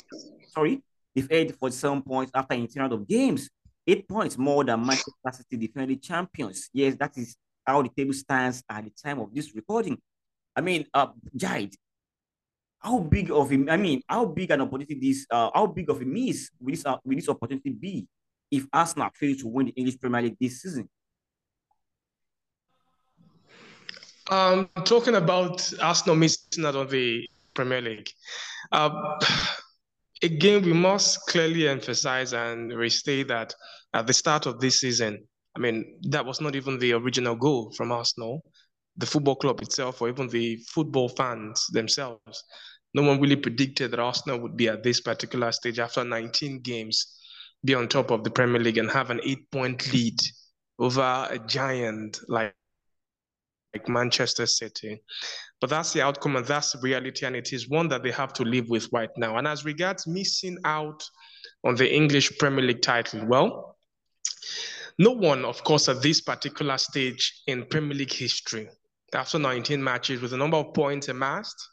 sorry, 0.48 0.82
they've 1.14 1.28
earned 1.30 1.56
47 1.56 2.02
points 2.02 2.32
after 2.34 2.56
18 2.56 2.82
round 2.82 2.94
of 2.94 3.08
games 3.08 3.48
eight 3.88 4.08
points 4.08 4.38
more 4.38 4.64
than 4.64 4.86
Manchester 4.86 5.32
City 5.32 5.68
defending 5.68 6.00
champions. 6.00 6.70
Yes, 6.74 6.96
that 7.00 7.18
is 7.18 7.36
how 7.66 7.82
the 7.82 7.90
table 7.90 8.14
stands 8.14 8.64
at 8.70 8.84
the 8.84 8.92
time 8.92 9.20
of 9.20 9.34
this 9.34 9.54
recording. 9.56 9.98
I 10.56 10.62
mean, 10.62 10.86
uh, 10.94 11.08
Jide, 11.36 11.74
how 12.80 13.00
big 13.00 13.32
of 13.32 13.52
a, 13.52 13.66
I 13.70 13.78
mean, 13.78 14.02
how 14.08 14.26
big 14.26 14.52
an 14.52 14.62
opportunity 14.62 14.96
this, 14.96 15.26
uh, 15.30 15.50
how 15.54 15.68
big 15.68 15.90
of 15.90 16.02
a 16.02 16.06
miss 16.06 16.50
will 16.60 16.72
this, 16.72 16.86
uh, 16.86 16.98
will 17.04 17.16
this 17.16 17.30
opportunity 17.30 17.72
be 17.72 18.08
if 18.52 18.66
Arsenal 18.72 19.10
fail 19.14 19.36
to 19.38 19.48
win 19.48 19.68
the 19.68 19.72
English 19.74 20.00
Premier 20.00 20.22
League 20.22 20.38
this 20.40 20.62
season? 20.62 20.88
Um, 24.30 24.70
talking 24.86 25.16
about 25.16 25.72
Arsenal 25.82 26.16
missing 26.16 26.66
out 26.66 26.76
on 26.76 26.88
the 26.88 27.28
Premier 27.54 27.82
League. 27.82 28.10
Uh, 28.72 29.20
again, 30.22 30.64
we 30.64 30.74
must 30.74 31.20
clearly 31.28 31.68
emphasize 31.68 32.34
and 32.34 32.72
restate 32.74 33.28
that 33.30 33.54
at 33.94 34.08
the 34.08 34.14
start 34.14 34.46
of 34.46 34.60
this 34.60 34.82
season, 34.82 35.26
I 35.56 35.60
mean, 35.60 36.00
that 36.10 36.26
was 36.26 36.42
not 36.42 36.56
even 36.56 36.78
the 36.80 36.94
original 36.94 37.36
goal 37.36 37.72
from 37.72 37.92
Arsenal, 37.92 38.44
the 38.98 39.06
football 39.06 39.36
club 39.36 39.62
itself, 39.62 40.02
or 40.02 40.10
even 40.10 40.28
the 40.28 40.58
football 40.68 41.10
fans 41.10 41.66
themselves. 41.72 42.44
No 42.94 43.04
one 43.04 43.22
really 43.22 43.36
predicted 43.36 43.92
that 43.92 44.00
Arsenal 44.00 44.40
would 44.40 44.58
be 44.58 44.68
at 44.68 44.84
this 44.84 45.02
particular 45.02 45.52
stage 45.52 45.80
after 45.80 46.04
19 46.04 46.62
games, 46.62 47.18
be 47.64 47.74
on 47.76 47.88
top 47.88 48.12
of 48.12 48.24
the 48.24 48.32
Premier 48.32 48.62
League 48.62 48.78
and 48.78 48.90
have 48.92 49.10
an 49.10 49.22
eight 49.24 49.50
point 49.52 49.92
lead 49.94 50.20
over 50.80 51.28
a 51.30 51.40
giant 51.40 52.20
like 52.28 52.54
like 53.76 53.90
Manchester 53.90 54.46
City. 54.46 55.02
But 55.66 55.72
that's 55.72 55.94
the 55.94 56.04
outcome 56.04 56.36
and 56.36 56.46
that's 56.46 56.74
the 56.74 56.78
reality, 56.78 57.26
and 57.26 57.36
it 57.36 57.52
is 57.52 57.68
one 57.68 57.88
that 57.88 58.04
they 58.04 58.12
have 58.12 58.34
to 58.34 58.44
live 58.44 58.70
with 58.70 58.88
right 58.92 59.10
now. 59.18 59.38
And 59.38 59.48
as 59.48 59.66
regards 59.66 60.06
missing 60.06 60.60
out 60.64 61.04
on 61.64 61.74
the 61.74 61.92
English 61.92 62.38
Premier 62.38 62.64
League 62.64 62.84
title, 62.84 63.26
well, 63.26 63.76
no 65.00 65.10
one, 65.10 65.44
of 65.44 65.64
course, 65.64 65.90
at 65.90 66.04
this 66.04 66.22
particular 66.22 66.78
stage 66.78 67.42
in 67.48 67.66
Premier 67.66 67.98
League 67.98 68.14
history, 68.14 68.70
after 69.12 69.40
19 69.40 69.84
matches, 69.84 70.22
with 70.22 70.30
the 70.30 70.38
number 70.38 70.58
of 70.58 70.72
points 70.76 71.08
amassed 71.08 71.68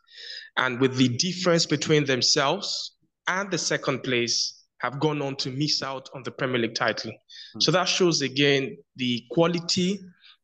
and 0.57 0.81
with 0.81 0.96
the 0.96 1.09
difference 1.09 1.66
between 1.66 2.07
themselves 2.07 2.92
and 3.28 3.50
the 3.50 3.59
second 3.59 4.02
place, 4.02 4.64
have 4.78 5.00
gone 5.00 5.20
on 5.20 5.37
to 5.37 5.50
miss 5.50 5.83
out 5.83 6.09
on 6.14 6.22
the 6.22 6.31
Premier 6.31 6.62
League 6.62 6.74
title. 6.74 7.11
Mm. 7.11 7.62
So 7.62 7.70
that 7.72 7.88
shows 7.90 8.22
again 8.22 8.74
the 8.96 9.22
quality 9.31 10.00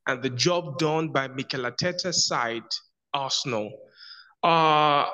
and 0.06 0.22
the 0.22 0.28
job 0.28 0.76
done 0.76 1.08
by 1.08 1.28
Mikel 1.28 1.62
Arteta's 1.62 2.26
side, 2.26 2.62
Arsenal. 3.18 3.70
Uh, 4.42 5.07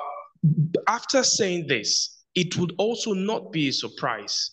after 0.87 1.23
saying 1.23 1.67
this, 1.67 2.23
it 2.35 2.57
would 2.57 2.73
also 2.77 3.13
not 3.13 3.51
be 3.51 3.69
a 3.69 3.73
surprise 3.73 4.51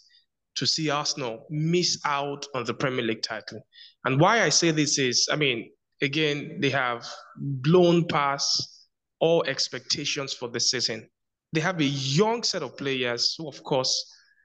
to 0.55 0.67
see 0.67 0.91
Arsenal 0.91 1.47
miss 1.51 2.01
out 2.05 2.47
on 2.55 2.65
the 2.65 2.75
Premier 2.75 3.05
League 3.05 3.23
title. 3.23 3.61
And 4.05 4.21
why 4.21 4.43
I 4.43 4.49
say 4.49 4.71
this 4.71 4.99
is, 4.99 5.29
I 5.31 5.37
mean, 5.37 5.71
again, 6.01 6.59
they 6.61 6.71
have 6.71 7.07
blown 7.37 8.07
past 8.07 8.89
all 9.21 9.45
expectations 9.45 10.33
for 10.33 10.49
the 10.49 10.61
season. 10.61 11.09
They 11.53 11.61
have 11.61 11.81
a 11.81 11.85
young 11.85 12.43
set 12.43 12.63
of 12.63 12.77
players 12.77 13.35
who, 13.37 13.49
of 13.49 13.63
course, 13.63 13.95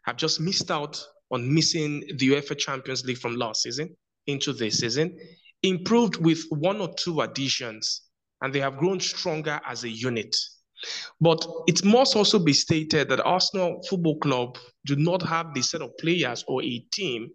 have 0.05 0.17
just 0.17 0.39
missed 0.39 0.71
out 0.71 1.01
on 1.31 1.53
missing 1.53 2.01
the 2.17 2.29
UEFA 2.29 2.57
Champions 2.57 3.03
League 3.05 3.17
from 3.17 3.35
last 3.35 3.63
season 3.63 3.95
into 4.27 4.53
this 4.53 4.79
season 4.79 5.17
improved 5.63 6.17
with 6.17 6.43
one 6.49 6.79
or 6.79 6.93
two 6.95 7.21
additions, 7.21 8.01
and 8.41 8.53
they 8.53 8.59
have 8.59 8.77
grown 8.77 8.99
stronger 8.99 9.59
as 9.65 9.83
a 9.83 9.89
unit. 9.89 10.35
But 11.19 11.45
it 11.67 11.83
must 11.83 12.15
also 12.15 12.37
be 12.37 12.53
stated 12.53 13.09
that 13.09 13.25
Arsenal 13.25 13.81
Football 13.89 14.19
Club 14.19 14.57
do 14.85 14.95
not 14.95 15.23
have 15.23 15.53
the 15.53 15.61
set 15.61 15.81
of 15.81 15.97
players 15.97 16.43
or 16.47 16.63
a 16.63 16.79
team 16.91 17.29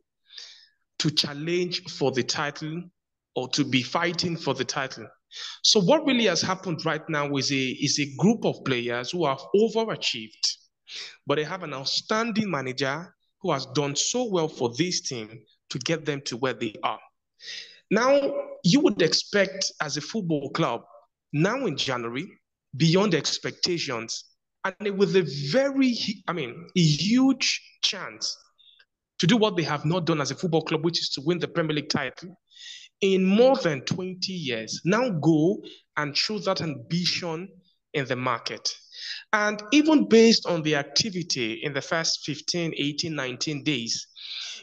to 1.01 1.11
challenge 1.11 1.83
for 1.91 2.13
the 2.13 2.23
title 2.23 2.85
or 3.35 3.49
to 3.49 3.65
be 3.65 3.83
fighting 3.83 4.37
for 4.37 4.55
the 4.55 4.65
title. 4.65 5.09
So 5.63 5.81
what 5.81 6.05
really 6.07 6.27
has 6.27 6.43
happened 6.43 6.85
right 6.85 7.03
now 7.09 7.35
is 7.37 7.51
a, 7.51 7.57
is 7.57 7.99
a 7.99 8.15
group 8.17 8.45
of 8.45 8.65
players 8.65 9.11
who 9.11 9.27
have 9.27 9.41
overachieved, 9.57 10.57
but 11.27 11.37
they 11.37 11.45
have 11.45 11.63
an 11.63 11.75
outstanding 11.75 12.51
manager 12.51 13.15
who 13.41 13.51
has 13.51 13.67
done 13.67 13.97
so 13.97 14.25
well 14.31 14.49
for 14.49 14.73
this 14.77 15.01
team 15.01 15.41
to 15.71 15.79
get 15.79 16.05
them 16.05 16.21
to 16.27 16.37
where 16.37 16.53
they 16.53 16.75
are. 16.85 17.01
Now, 17.91 18.21
you 18.63 18.81
would 18.81 19.03
expect 19.03 19.73
as 19.81 19.97
a 19.97 20.01
football 20.01 20.51
club, 20.51 20.83
now 21.33 21.67
in 21.67 21.77
January, 21.77 22.27
beyond 22.77 23.15
expectations, 23.15 24.25
and 24.65 24.99
with 24.99 25.17
a 25.17 25.23
very, 25.51 25.97
I 26.29 26.33
mean, 26.33 26.69
a 26.77 26.81
huge 26.81 27.61
chance 27.83 28.37
to 29.19 29.27
do 29.27 29.37
what 29.37 29.57
they 29.57 29.63
have 29.63 29.85
not 29.85 30.05
done 30.05 30.21
as 30.21 30.31
a 30.31 30.35
football 30.35 30.63
club, 30.63 30.85
which 30.85 31.01
is 31.01 31.09
to 31.11 31.21
win 31.25 31.39
the 31.39 31.49
Premier 31.49 31.77
League 31.77 31.89
title 31.89 32.39
in 33.01 33.25
more 33.25 33.57
than 33.57 33.83
20 33.83 34.33
years. 34.33 34.81
Now 34.85 35.11
go 35.11 35.63
and 35.97 36.17
show 36.17 36.39
that 36.39 36.61
ambition 36.61 37.49
in 37.95 38.07
the 38.07 38.17
market. 38.17 38.69
And 39.33 39.63
even 39.73 40.09
based 40.09 40.47
on 40.47 40.63
the 40.63 40.77
activity 40.77 41.61
in 41.63 41.73
the 41.73 41.83
first 41.83 42.25
15, 42.25 42.75
18, 42.77 43.15
19 43.15 43.65
days, 43.65 44.07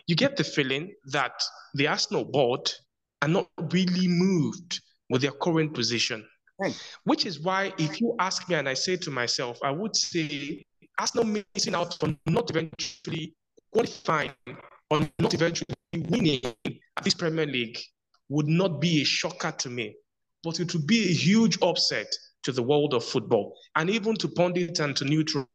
you 0.07 0.15
get 0.15 0.37
the 0.37 0.43
feeling 0.43 0.93
that 1.05 1.33
the 1.73 1.87
Arsenal 1.87 2.25
board 2.25 2.71
are 3.21 3.27
not 3.27 3.47
really 3.71 4.07
moved 4.07 4.81
with 5.09 5.21
their 5.21 5.31
current 5.31 5.73
position. 5.73 6.25
Which 7.03 7.25
is 7.25 7.39
why, 7.39 7.73
if 7.77 8.01
you 8.01 8.15
ask 8.19 8.47
me 8.49 8.55
and 8.55 8.67
I 8.67 8.73
say 8.73 8.97
to 8.97 9.11
myself, 9.11 9.59
I 9.63 9.71
would 9.71 9.95
say 9.95 10.63
Arsenal 10.99 11.43
missing 11.55 11.75
out 11.75 12.01
on 12.03 12.17
not 12.25 12.49
eventually 12.49 13.35
qualifying 13.71 14.33
or 14.89 15.07
not 15.19 15.33
eventually 15.33 15.75
winning 15.93 16.41
at 16.43 17.03
this 17.03 17.13
Premier 17.13 17.45
League 17.45 17.79
would 18.29 18.47
not 18.47 18.81
be 18.81 19.01
a 19.01 19.05
shocker 19.05 19.51
to 19.51 19.69
me, 19.69 19.95
but 20.43 20.59
it 20.59 20.73
would 20.73 20.85
be 20.85 21.09
a 21.09 21.13
huge 21.13 21.57
upset 21.61 22.07
to 22.43 22.51
the 22.51 22.63
world 22.63 22.93
of 22.93 23.03
football 23.03 23.55
and 23.75 23.89
even 23.89 24.15
to 24.15 24.27
pundits 24.27 24.79
and 24.79 24.95
to 24.95 25.05
neutrals 25.05 25.47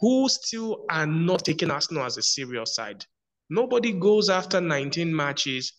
who 0.00 0.28
still 0.28 0.84
are 0.90 1.06
not 1.06 1.44
taking 1.44 1.70
Arsenal 1.70 2.04
as 2.04 2.16
a 2.16 2.22
serious 2.22 2.74
side. 2.74 3.04
Nobody 3.50 3.92
goes 3.92 4.28
after 4.28 4.60
19 4.60 5.14
matches 5.14 5.72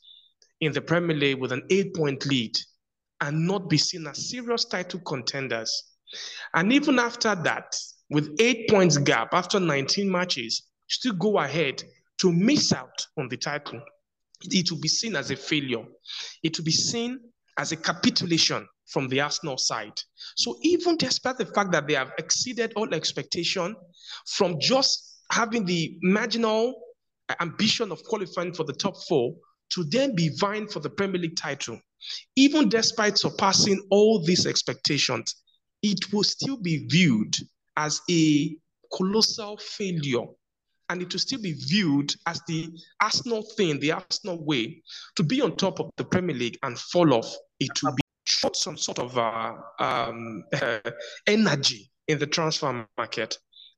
in 0.60 0.74
the 0.74 0.82
Premier 0.82 1.16
League 1.16 1.40
with 1.40 1.52
an 1.52 1.64
eight 1.70 1.96
point 1.96 2.26
lead 2.26 2.56
and 3.22 3.48
not 3.48 3.70
be 3.70 3.78
seen 3.78 4.08
as 4.08 4.30
serious 4.30 4.66
title 4.66 5.00
contenders. 5.02 5.84
And 6.54 6.74
even 6.74 7.00
after 7.00 7.36
that, 7.36 7.76
with 8.10 8.36
eight 8.40 8.70
points 8.70 8.98
gap 8.98 9.30
after 9.34 9.60
19 9.60 10.12
matches, 10.12 10.64
still 10.90 11.14
go 11.14 11.40
ahead 11.40 11.82
to 12.20 12.32
miss 12.32 12.74
out 12.74 13.08
on 13.18 13.30
the 13.30 13.38
title. 13.38 13.82
It 14.44 14.72
will 14.72 14.80
be 14.80 14.88
seen 14.88 15.16
as 15.16 15.32
a 15.32 15.36
failure. 15.36 15.86
It 16.44 16.58
will 16.58 16.66
be 16.66 16.72
seen 16.72 17.20
as 17.58 17.72
a 17.72 17.78
capitulation 17.78 18.68
from 18.88 19.08
the 19.08 19.22
Arsenal 19.22 19.58
side. 19.58 19.94
So 20.36 20.58
even 20.62 20.98
despite 20.98 21.38
the 21.38 21.46
fact 21.46 21.72
that 21.72 21.88
they 21.88 21.94
have 21.94 22.12
exceeded 22.18 22.74
all 22.76 22.94
expectation 22.94 23.76
from 24.28 24.60
just 24.60 25.20
having 25.32 25.64
the 25.64 25.98
marginal 26.02 26.76
ambition 27.40 27.92
of 27.92 28.04
qualifying 28.04 28.54
for 28.54 28.66
the 28.66 28.74
top 28.74 28.96
four 29.08 29.36
to 29.70 29.84
then 29.86 30.14
be 30.16 30.30
vying 30.38 30.68
for 30.68 30.82
the 30.82 30.90
Premier 30.90 31.22
League 31.22 31.38
title, 31.38 31.80
even 32.36 32.70
despite 32.70 33.18
surpassing 33.18 33.82
all 33.90 34.24
these 34.24 34.46
expectations, 34.46 35.36
it 35.82 36.14
will 36.14 36.24
still 36.24 36.58
be 36.58 36.88
viewed 36.88 37.36
as 37.78 38.02
a 38.10 38.56
colossal 38.94 39.58
failure. 39.58 40.26
And 40.90 41.02
it 41.02 41.14
will 41.14 41.20
still 41.20 41.42
be 41.42 41.54
viewed 41.54 42.14
as 42.28 42.42
the 42.48 42.70
Arsenal 43.02 43.44
thing, 43.56 43.80
the 43.80 43.94
Arsenal 43.94 44.44
way, 44.44 44.84
to 45.16 45.24
be 45.24 45.42
on 45.42 45.56
top 45.56 45.80
of 45.80 45.90
the 45.96 46.04
Premier 46.04 46.36
League 46.36 46.58
and 46.64 46.78
fall 46.78 47.14
off 47.14 47.34
it 47.62 47.84
will 47.84 47.94
be 47.94 48.02
showed 48.26 48.56
some 48.56 48.76
sort 48.76 49.00
of 49.00 49.18
uh, 49.18 49.54
um, 49.80 50.44
uh, 50.62 50.80
energy 51.28 51.92
in 52.08 52.18
the 52.18 52.26
transfer 52.26 52.86
market 52.98 53.38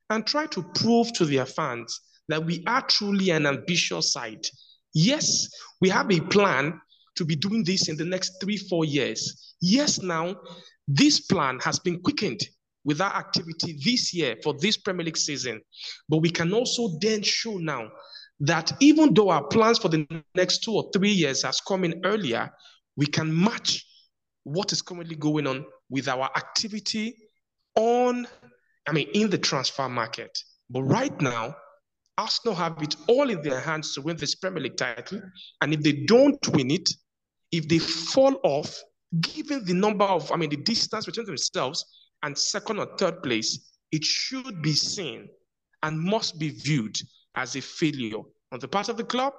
and 0.09 0.25
try 0.25 0.45
to 0.47 0.63
prove 0.75 1.11
to 1.13 1.25
their 1.25 1.45
fans 1.45 1.99
that 2.29 2.43
we 2.43 2.63
are 2.65 2.81
truly 2.83 3.29
an 3.31 3.45
ambitious 3.45 4.13
side. 4.13 4.45
Yes, 4.93 5.49
we 5.81 5.89
have 5.89 6.09
a 6.11 6.21
plan 6.21 6.79
to 7.15 7.25
be 7.25 7.35
doing 7.35 7.63
this 7.63 7.89
in 7.89 7.97
the 7.97 8.05
next 8.05 8.41
three, 8.41 8.57
four 8.57 8.85
years. 8.85 9.55
Yes, 9.61 10.01
now 10.01 10.35
this 10.87 11.19
plan 11.19 11.59
has 11.59 11.79
been 11.79 12.01
quickened 12.01 12.41
with 12.85 12.99
our 13.01 13.13
activity 13.15 13.79
this 13.83 14.13
year 14.13 14.35
for 14.43 14.53
this 14.59 14.77
Premier 14.77 15.05
League 15.05 15.17
season. 15.17 15.61
But 16.09 16.17
we 16.17 16.29
can 16.29 16.53
also 16.53 16.97
then 16.99 17.21
show 17.21 17.57
now 17.57 17.89
that 18.41 18.73
even 18.79 19.13
though 19.13 19.29
our 19.29 19.43
plans 19.45 19.79
for 19.79 19.89
the 19.89 20.05
next 20.35 20.63
two 20.63 20.73
or 20.73 20.89
three 20.93 21.11
years 21.11 21.43
has 21.43 21.61
come 21.61 21.83
in 21.85 22.01
earlier, 22.03 22.51
we 22.97 23.05
can 23.05 23.33
match 23.43 23.85
what 24.43 24.71
is 24.71 24.81
currently 24.81 25.15
going 25.15 25.47
on 25.47 25.65
with 25.89 26.07
our 26.07 26.29
activity 26.35 27.15
on, 27.75 28.27
I 28.87 28.91
mean, 28.91 29.07
in 29.13 29.29
the 29.29 29.37
transfer 29.37 29.87
market. 29.87 30.37
But 30.69 30.83
right 30.83 31.19
now, 31.21 31.55
Arsenal 32.17 32.55
have 32.55 32.81
it 32.81 32.95
all 33.07 33.29
in 33.29 33.41
their 33.41 33.59
hands 33.59 33.93
to 33.95 34.01
win 34.01 34.17
this 34.17 34.35
Premier 34.35 34.63
League 34.63 34.77
title. 34.77 35.21
And 35.61 35.73
if 35.73 35.81
they 35.81 36.03
don't 36.05 36.45
win 36.49 36.69
it, 36.69 36.89
if 37.53 37.67
they 37.67 37.77
fall 37.77 38.39
off, 38.43 38.81
given 39.21 39.63
the 39.63 39.75
number 39.75 40.05
of, 40.05 40.29
I 40.31 40.37
mean, 40.37 40.49
the 40.49 40.57
distance 40.57 41.05
between 41.05 41.27
themselves 41.27 41.85
and 42.23 42.35
second 42.35 42.79
or 42.79 42.87
third 42.97 43.21
place, 43.21 43.77
it 43.91 44.03
should 44.03 44.61
be 44.63 44.73
seen 44.73 45.29
and 45.83 45.99
must 45.99 46.39
be 46.39 46.49
viewed 46.49 46.97
as 47.35 47.55
a 47.55 47.61
failure 47.61 48.23
on 48.51 48.59
the 48.59 48.67
part 48.67 48.89
of 48.89 48.97
the 48.97 49.03
club, 49.03 49.33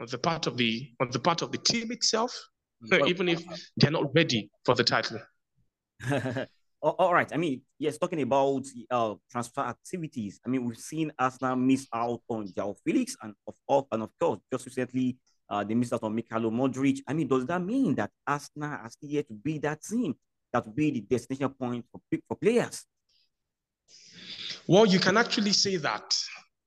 on 0.00 0.06
the 0.10 0.16
part 0.16 0.46
of 0.46 0.56
the 0.56 0.90
on 1.00 1.10
the 1.10 1.18
part 1.18 1.42
of 1.42 1.52
the 1.52 1.58
team 1.58 1.92
itself, 1.92 2.34
well, 2.90 3.06
even 3.06 3.28
if 3.28 3.42
they're 3.76 3.90
not 3.90 4.14
ready 4.14 4.50
for 4.64 4.74
the 4.74 4.84
title. 4.84 5.18
All 6.82 7.12
right. 7.12 7.30
I 7.30 7.36
mean, 7.36 7.60
yes, 7.78 7.98
talking 7.98 8.22
about 8.22 8.64
uh, 8.90 9.14
transfer 9.30 9.60
activities. 9.60 10.40
I 10.46 10.48
mean, 10.48 10.64
we've 10.64 10.78
seen 10.78 11.12
Arsenal 11.18 11.56
miss 11.56 11.86
out 11.92 12.22
on 12.26 12.48
João 12.48 12.74
Felix, 12.82 13.16
and 13.22 13.34
of 13.68 13.84
and 13.92 14.02
of 14.02 14.10
course, 14.18 14.38
just 14.50 14.64
recently 14.64 15.18
uh, 15.50 15.64
they 15.64 15.74
missed 15.74 15.92
out 15.92 16.04
on 16.04 16.14
Mykhailo 16.16 16.50
Mudryk. 16.50 17.00
I 17.06 17.12
mean, 17.12 17.26
does 17.26 17.44
that 17.46 17.60
mean 17.60 17.94
that 17.96 18.10
Arsenal 18.26 18.70
are 18.70 18.88
still 18.88 19.10
here 19.10 19.24
to 19.24 19.34
be 19.34 19.58
that 19.58 19.82
team 19.82 20.14
that 20.52 20.64
will 20.64 20.72
be 20.72 20.92
the 20.92 21.00
destination 21.00 21.50
point 21.50 21.84
for 21.90 22.00
for 22.28 22.36
players? 22.36 22.84
Well, 24.66 24.86
you 24.86 25.00
can 25.00 25.16
actually 25.16 25.52
say 25.52 25.76
that, 25.78 26.16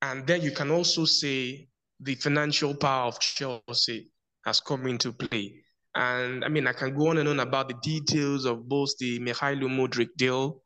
and 0.01 0.27
then 0.27 0.41
you 0.41 0.51
can 0.51 0.69
also 0.71 1.05
say 1.05 1.69
the 1.99 2.15
financial 2.15 2.75
power 2.75 3.07
of 3.07 3.19
Chelsea 3.19 4.11
has 4.45 4.59
come 4.59 4.87
into 4.87 5.13
play. 5.13 5.63
And 5.95 6.43
I 6.43 6.49
mean, 6.49 6.67
I 6.67 6.73
can 6.73 6.95
go 6.97 7.09
on 7.09 7.19
and 7.19 7.29
on 7.29 7.39
about 7.39 7.69
the 7.69 7.75
details 7.81 8.45
of 8.45 8.67
both 8.67 8.97
the 8.97 9.19
Mykhailo 9.19 9.69
Mudryk 9.69 10.09
deal 10.17 10.61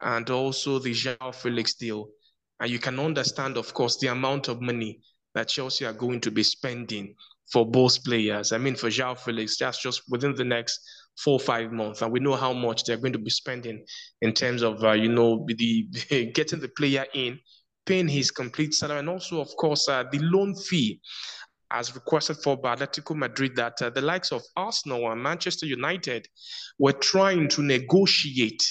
and 0.00 0.28
also 0.30 0.78
the 0.78 0.92
João 0.92 1.32
Felix 1.32 1.74
deal. 1.74 2.08
And 2.58 2.70
you 2.70 2.78
can 2.78 2.98
understand, 2.98 3.56
of 3.56 3.72
course, 3.74 3.98
the 3.98 4.08
amount 4.08 4.48
of 4.48 4.60
money 4.60 5.00
that 5.34 5.48
Chelsea 5.48 5.84
are 5.84 5.92
going 5.92 6.20
to 6.22 6.30
be 6.30 6.42
spending 6.42 7.14
for 7.50 7.68
both 7.68 8.02
players. 8.04 8.52
I 8.52 8.58
mean, 8.58 8.74
for 8.74 8.88
João 8.88 9.18
Felix, 9.18 9.58
that's 9.58 9.82
just 9.82 10.02
within 10.08 10.34
the 10.34 10.44
next 10.44 10.80
four 11.22 11.38
five 11.38 11.72
months, 11.72 12.02
and 12.02 12.12
we 12.12 12.20
know 12.20 12.34
how 12.34 12.52
much 12.52 12.84
they're 12.84 12.96
going 12.96 13.12
to 13.12 13.18
be 13.18 13.30
spending 13.30 13.84
in 14.22 14.32
terms 14.32 14.62
of, 14.62 14.82
uh, 14.84 14.92
you 14.92 15.08
know, 15.08 15.44
the 15.48 15.86
getting 16.34 16.60
the 16.60 16.70
player 16.76 17.06
in, 17.14 17.38
paying 17.86 18.08
his 18.08 18.30
complete 18.30 18.74
salary, 18.74 19.00
and 19.00 19.08
also, 19.08 19.40
of 19.40 19.48
course, 19.56 19.88
uh, 19.88 20.04
the 20.10 20.18
loan 20.20 20.54
fee 20.54 21.00
as 21.72 21.94
requested 21.94 22.36
for 22.36 22.56
by 22.56 22.76
Atletico 22.76 23.16
Madrid 23.16 23.56
that 23.56 23.80
uh, 23.80 23.88
the 23.88 24.00
likes 24.00 24.30
of 24.30 24.42
Arsenal 24.56 25.10
and 25.10 25.22
Manchester 25.22 25.64
United 25.64 26.28
were 26.78 26.92
trying 26.92 27.48
to 27.48 27.62
negotiate 27.62 28.62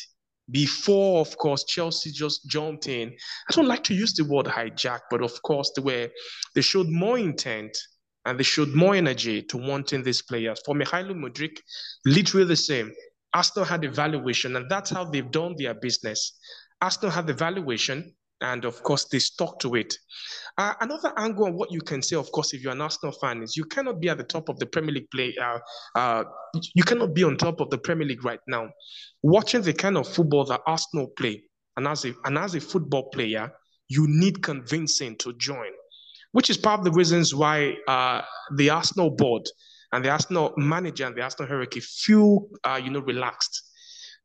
before, 0.52 1.22
of 1.22 1.38
course, 1.38 1.64
Chelsea 1.64 2.12
just 2.12 2.46
jumped 2.48 2.88
in. 2.88 3.10
I 3.50 3.54
don't 3.54 3.68
like 3.68 3.84
to 3.86 3.94
use 3.94 4.14
the 4.14 4.26
word 4.26 4.46
hijack, 4.46 5.02
but 5.10 5.24
of 5.24 5.42
course, 5.44 5.72
they 5.76 5.82
were 5.82 6.10
they 6.56 6.62
showed 6.62 6.90
more 6.90 7.18
intent 7.18 7.78
and 8.26 8.40
they 8.40 8.44
showed 8.44 8.70
more 8.70 8.96
energy 8.96 9.42
to 9.44 9.58
wanting 9.58 10.04
these 10.04 10.22
players. 10.22 10.62
For 10.66 10.76
Mykhailo 10.76 11.14
Mudryk, 11.14 11.58
literally 12.06 12.46
the 12.46 12.56
same. 12.56 12.92
Arsenal 13.34 13.66
had 13.66 13.84
a 13.86 13.90
valuation, 13.90 14.56
and 14.56 14.70
that's 14.70 14.90
how 14.90 15.06
they've 15.06 15.32
done 15.32 15.56
their 15.58 15.74
business. 15.74 16.38
Arsenal 16.82 17.12
had 17.12 17.28
the 17.28 17.34
valuation, 17.34 18.14
and 18.42 18.66
of 18.66 18.82
course 18.84 19.06
they 19.06 19.20
stuck 19.20 19.60
to 19.60 19.76
it. 19.76 19.96
Uh, 20.58 20.74
another 20.82 21.14
angle 21.18 21.46
on 21.46 21.54
what 21.54 21.72
you 21.72 21.80
can 21.80 22.02
say, 22.02 22.16
of 22.16 22.32
course, 22.32 22.54
if 22.54 22.62
you're 22.62 22.74
an 22.74 22.82
Arsenal 22.82 23.16
fan, 23.22 23.42
is 23.42 23.56
you 23.56 23.64
cannot 23.66 24.00
be 24.02 24.10
at 24.10 24.18
the 24.18 24.24
top 24.24 24.50
of 24.50 24.60
the 24.60 24.66
Premier 24.66 24.94
League 24.94 25.10
play. 25.12 25.34
Uh, 25.42 25.60
uh, 25.96 26.24
you 26.76 26.84
cannot 26.84 27.14
be 27.14 27.24
on 27.24 27.38
top 27.38 27.62
of 27.62 27.70
the 27.70 27.78
Premier 27.78 28.08
League 28.08 28.26
right 28.26 28.40
now. 28.48 28.70
Watching 29.24 29.62
the 29.62 29.74
kind 29.74 29.98
of 29.98 30.08
football 30.08 30.46
that 30.46 30.62
Arsenal 30.68 31.08
play, 31.18 31.44
and 31.78 31.88
as 31.88 32.06
a 32.06 32.14
and 32.26 32.38
as 32.38 32.56
a 32.56 32.60
football 32.60 33.10
player, 33.10 33.52
you 33.88 34.06
need 34.08 34.44
convincing 34.44 35.16
to 35.18 35.34
join, 35.34 35.72
which 36.32 36.50
is 36.50 36.58
part 36.58 36.80
of 36.80 36.86
the 36.86 36.92
reasons 36.92 37.36
why 37.36 37.76
uh, 37.88 38.22
the 38.56 38.70
Arsenal 38.70 39.10
board 39.10 39.44
and 39.92 40.04
the 40.04 40.10
Arsenal 40.10 40.54
manager 40.58 41.06
and 41.06 41.16
the 41.16 41.22
Arsenal 41.22 41.48
hierarchy 41.48 41.82
feel, 41.82 42.48
uh, 42.64 42.80
you 42.82 42.90
know, 42.90 43.02
relaxed. 43.02 43.70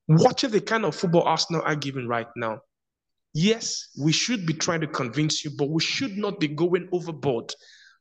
Watching 0.08 0.50
the 0.50 0.60
kind 0.60 0.84
of 0.84 0.94
football 0.94 1.22
Arsenal 1.22 1.62
are 1.62 1.74
giving 1.74 2.06
right 2.06 2.28
now, 2.36 2.60
yes, 3.34 3.88
we 4.00 4.12
should 4.12 4.46
be 4.46 4.54
trying 4.54 4.80
to 4.82 4.86
convince 4.86 5.44
you, 5.44 5.50
but 5.58 5.68
we 5.68 5.82
should 5.82 6.16
not 6.16 6.38
be 6.38 6.48
going 6.48 6.88
overboard 6.92 7.52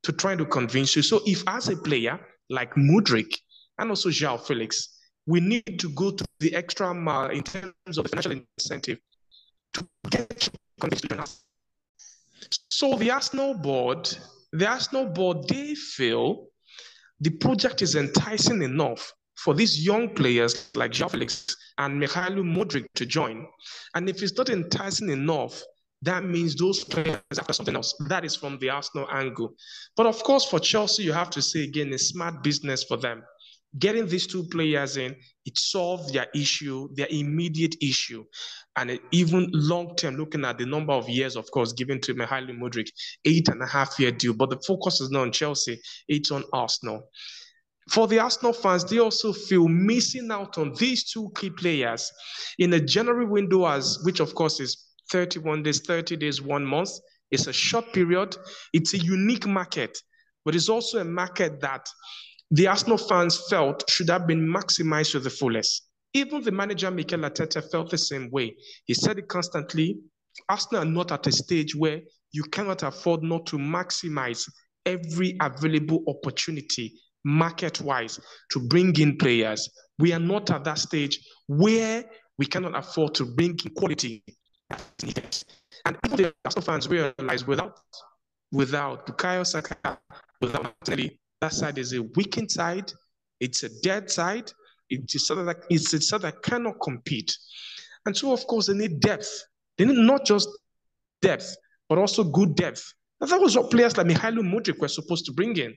to 0.04 0.12
trying 0.12 0.38
to 0.38 0.46
convince 0.46 0.96
you. 0.96 1.02
So 1.02 1.22
if 1.26 1.44
as 1.48 1.70
a 1.70 1.76
player 1.76 2.20
like 2.50 2.76
Mudryk 2.76 3.36
and 3.80 3.90
also 3.90 4.10
João 4.10 4.40
Felix, 4.40 5.00
we 5.26 5.40
need 5.40 5.80
to 5.80 5.90
go 5.90 6.12
to 6.12 6.26
the 6.40 6.56
extra 6.56 6.94
mile 6.94 7.32
in 7.32 7.42
terms 7.42 7.98
of 7.98 8.04
the 8.04 8.10
financial 8.10 8.44
incentive 8.60 9.00
to 9.74 9.88
get 10.12 10.50
convinced 10.80 11.45
So 12.78 12.98
the 12.98 13.10
Arsenal 13.10 13.54
board, 13.54 14.10
the 14.52 14.68
Arsenal 14.68 15.06
board, 15.06 15.48
they 15.48 15.76
feel 15.76 16.48
the 17.22 17.30
project 17.30 17.82
is 17.82 17.96
enticing 17.96 18.64
enough 18.64 19.14
for 19.38 19.54
these 19.54 19.86
young 19.86 20.14
players 20.14 20.72
like 20.76 20.92
João 20.92 21.10
Felix 21.10 21.56
and 21.78 22.04
Mykhailo 22.04 22.44
Mudryk 22.44 22.88
to 22.96 23.06
join. 23.06 23.48
And 23.96 24.10
if 24.10 24.22
it's 24.22 24.36
not 24.36 24.50
enticing 24.50 25.08
enough, 25.08 25.64
that 26.02 26.26
means 26.26 26.54
those 26.58 26.84
players 26.84 27.22
after 27.40 27.54
something 27.54 27.78
else. 27.78 27.96
That 28.10 28.26
is 28.26 28.36
from 28.36 28.60
the 28.60 28.72
Arsenal 28.72 29.08
angle. 29.10 29.54
But 29.96 30.08
of 30.08 30.22
course, 30.24 30.44
for 30.44 30.60
Chelsea, 30.60 31.04
you 31.04 31.14
have 31.14 31.30
to 31.30 31.42
say 31.42 31.64
again, 31.64 31.94
a 31.94 31.98
smart 31.98 32.44
business 32.44 32.84
for 32.84 32.98
them. 32.98 33.24
Getting 33.78 34.08
these 34.08 34.28
two 34.28 34.46
players 34.46 34.98
in, 34.98 35.16
it 35.46 35.58
solved 35.58 36.14
their 36.14 36.28
issue, 36.34 36.88
their 36.96 37.08
immediate 37.10 37.76
issue. 37.82 38.24
And 38.78 39.00
even 39.12 39.50
long 39.54 39.96
term, 39.96 40.16
looking 40.16 40.46
at 40.46 40.58
the 40.58 40.66
number 40.66 40.94
of 40.94 41.10
years, 41.10 41.36
of 41.36 41.50
course, 41.52 41.74
given 41.74 42.00
to 42.02 42.14
Mykhailo 42.14 42.58
Mudryk, 42.58 42.90
eight 43.26 43.48
and 43.50 43.62
a 43.62 43.68
half 43.68 44.00
year 44.00 44.12
deal. 44.12 44.34
But 44.34 44.50
the 44.50 44.60
focus 44.66 45.02
is 45.02 45.12
not 45.12 45.22
on 45.22 45.32
Chelsea, 45.32 45.80
it's 46.08 46.32
on 46.32 46.44
Arsenal. 46.54 47.10
For 47.90 48.08
the 48.08 48.20
Arsenal 48.20 48.54
fans, 48.54 48.84
they 48.84 49.00
also 49.00 49.32
feel 49.32 49.68
missing 49.68 50.30
out 50.32 50.58
on 50.58 50.74
these 50.80 51.12
two 51.12 51.32
key 51.36 51.52
players 51.52 52.12
in 52.58 52.74
a 52.74 52.80
January 52.80 53.26
window, 53.26 53.68
as 53.68 54.00
which 54.04 54.20
of 54.20 54.34
course 54.34 54.60
is 54.60 54.86
31 55.12 55.64
days, 55.64 55.82
30 55.82 56.18
days, 56.18 56.42
one 56.42 56.66
month. 56.66 56.90
It's 57.30 57.48
a 57.48 57.54
short 57.54 57.94
period. 57.94 58.36
It's 58.74 58.94
a 58.94 58.98
unique 58.98 59.46
market, 59.46 59.98
but 60.44 60.56
it's 60.56 60.70
also 60.70 61.00
a 61.00 61.06
market 61.06 61.60
that 61.62 61.88
the 62.52 62.68
Arsenal 62.68 62.98
fans 62.98 63.48
felt 63.50 63.90
should 63.90 64.10
have 64.10 64.28
been 64.28 64.42
maximized 64.42 65.12
to 65.12 65.20
the 65.20 65.30
fullest. 65.30 65.88
Even 66.14 66.42
the 66.42 66.52
manager 66.52 66.90
Mikel 66.92 67.20
Arteta 67.20 67.62
felt 67.72 67.90
the 67.90 67.98
same 67.98 68.30
way. 68.32 68.56
He 68.86 68.94
said 68.94 69.18
it 69.18 69.28
constantly. 69.28 69.98
Arsenal 70.50 70.84
are 70.84 70.86
not 70.86 71.12
at 71.12 71.28
a 71.28 71.32
stage 71.32 71.76
where 71.76 72.02
you 72.32 72.44
cannot 72.44 72.84
afford 72.84 73.24
not 73.24 73.46
to 73.48 73.58
maximize 73.58 74.50
every 74.86 75.36
available 75.42 76.04
opportunity 76.08 76.94
market 77.24 77.82
wise 77.82 78.20
to 78.52 78.60
bring 78.60 78.98
in 79.00 79.18
players. 79.18 79.70
We 79.98 80.14
are 80.14 80.20
not 80.20 80.52
at 80.52 80.64
that 80.66 80.78
stage 80.78 81.20
where 81.48 82.06
we 82.38 82.46
cannot 82.46 82.78
afford 82.78 83.16
to 83.16 83.26
bring 83.26 83.58
in 83.66 83.74
quality. 83.74 84.24
And 85.86 85.98
the 86.04 86.34
Arsenal 86.46 86.66
fans 86.66 86.88
realize 86.88 87.48
without 87.48 87.80
without 88.52 89.08
Bukayo 89.08 89.46
Saka, 89.46 89.98
without 90.40 90.64
Martinelli, 90.64 91.20
that 91.42 91.54
side 91.54 91.78
is 91.78 91.94
a 91.94 92.02
weakened 92.16 92.52
side. 92.52 92.92
It's 93.40 93.64
a 93.64 93.70
dead 93.82 94.10
side. 94.10 94.52
It's 94.90 95.16
a 95.16 95.20
side 95.20 95.46
that 95.48 95.66
it's 95.70 95.94
a 95.94 96.02
side 96.02 96.22
that 96.22 96.42
cannot 96.44 96.76
compete. 96.82 97.36
And 98.06 98.16
so, 98.16 98.34
of 98.34 98.46
course, 98.48 98.68
they 98.68 98.74
need 98.74 99.00
depth. 99.00 99.30
They 99.78 99.86
need 99.86 99.98
not 99.98 100.26
just 100.26 100.50
depth, 101.22 101.56
but 101.90 101.98
also 101.98 102.24
good 102.24 102.56
depth. 102.56 102.94
And 103.22 103.30
that 103.30 103.42
was 103.42 103.56
what 103.58 103.72
players 103.72 103.98
like 103.98 104.08
Mykhailo 104.08 104.42
Mudryk 104.42 104.80
were 104.80 104.88
supposed 104.88 105.26
to 105.26 105.32
bring 105.32 105.56
in, 105.58 105.76